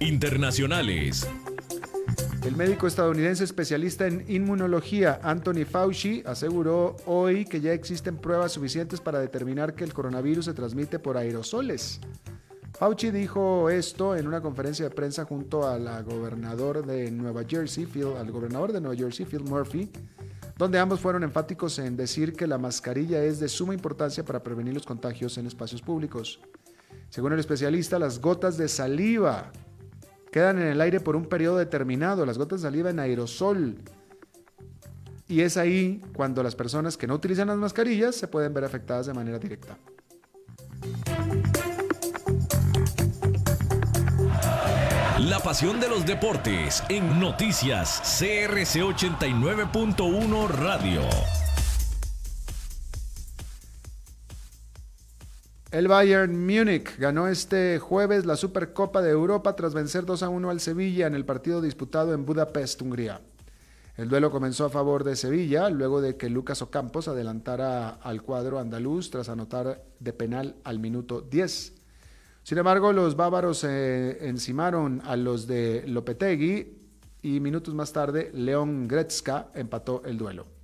[0.00, 1.26] Internacionales.
[2.46, 9.00] El médico estadounidense especialista en inmunología Anthony Fauci aseguró hoy que ya existen pruebas suficientes
[9.00, 11.98] para determinar que el coronavirus se transmite por aerosoles.
[12.74, 15.62] Fauci dijo esto en una conferencia de prensa junto
[16.04, 19.90] gobernador de Nueva Jersey, al gobernador de Nueva Jersey, Phil Murphy,
[20.56, 24.72] donde ambos fueron enfáticos en decir que la mascarilla es de suma importancia para prevenir
[24.72, 26.38] los contagios en espacios públicos.
[27.10, 29.50] Según el especialista, las gotas de saliva
[30.36, 33.78] quedan en el aire por un periodo determinado, las gotas de saliva en aerosol.
[35.28, 39.06] Y es ahí cuando las personas que no utilizan las mascarillas se pueden ver afectadas
[39.06, 39.78] de manera directa.
[45.20, 51.45] La pasión de los deportes en noticias CRC 89.1 Radio.
[55.72, 60.48] El Bayern Múnich ganó este jueves la Supercopa de Europa tras vencer 2 a 1
[60.50, 63.20] al Sevilla en el partido disputado en Budapest, Hungría.
[63.96, 68.60] El duelo comenzó a favor de Sevilla luego de que Lucas Ocampos adelantara al cuadro
[68.60, 71.72] andaluz tras anotar de penal al minuto 10.
[72.44, 76.78] Sin embargo, los bávaros se encimaron a los de Lopetegui
[77.22, 80.55] y minutos más tarde León Gretzka empató el duelo.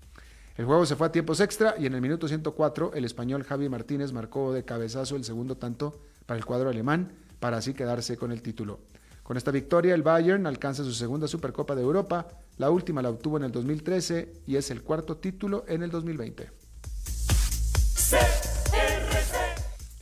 [0.57, 3.71] El juego se fue a tiempos extra y en el minuto 104 el español Javi
[3.71, 8.33] Martínez marcó de cabezazo el segundo tanto para el cuadro alemán para así quedarse con
[8.33, 8.81] el título.
[9.23, 12.29] Con esta victoria el Bayern alcanza su segunda Supercopa de Europa,
[12.59, 16.51] la última la obtuvo en el 2013 y es el cuarto título en el 2020.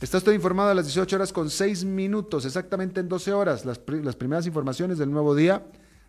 [0.01, 3.79] Está usted informado a las 18 horas con 6 minutos, exactamente en 12 horas, las,
[3.87, 5.63] las primeras informaciones del nuevo día.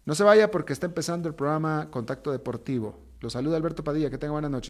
[0.04, 3.11] No se vaya porque está empezando el programa Contacto Deportivo.
[3.22, 4.10] Lo saluda Alberto Padilla.
[4.10, 4.60] Que tenga buenas noches.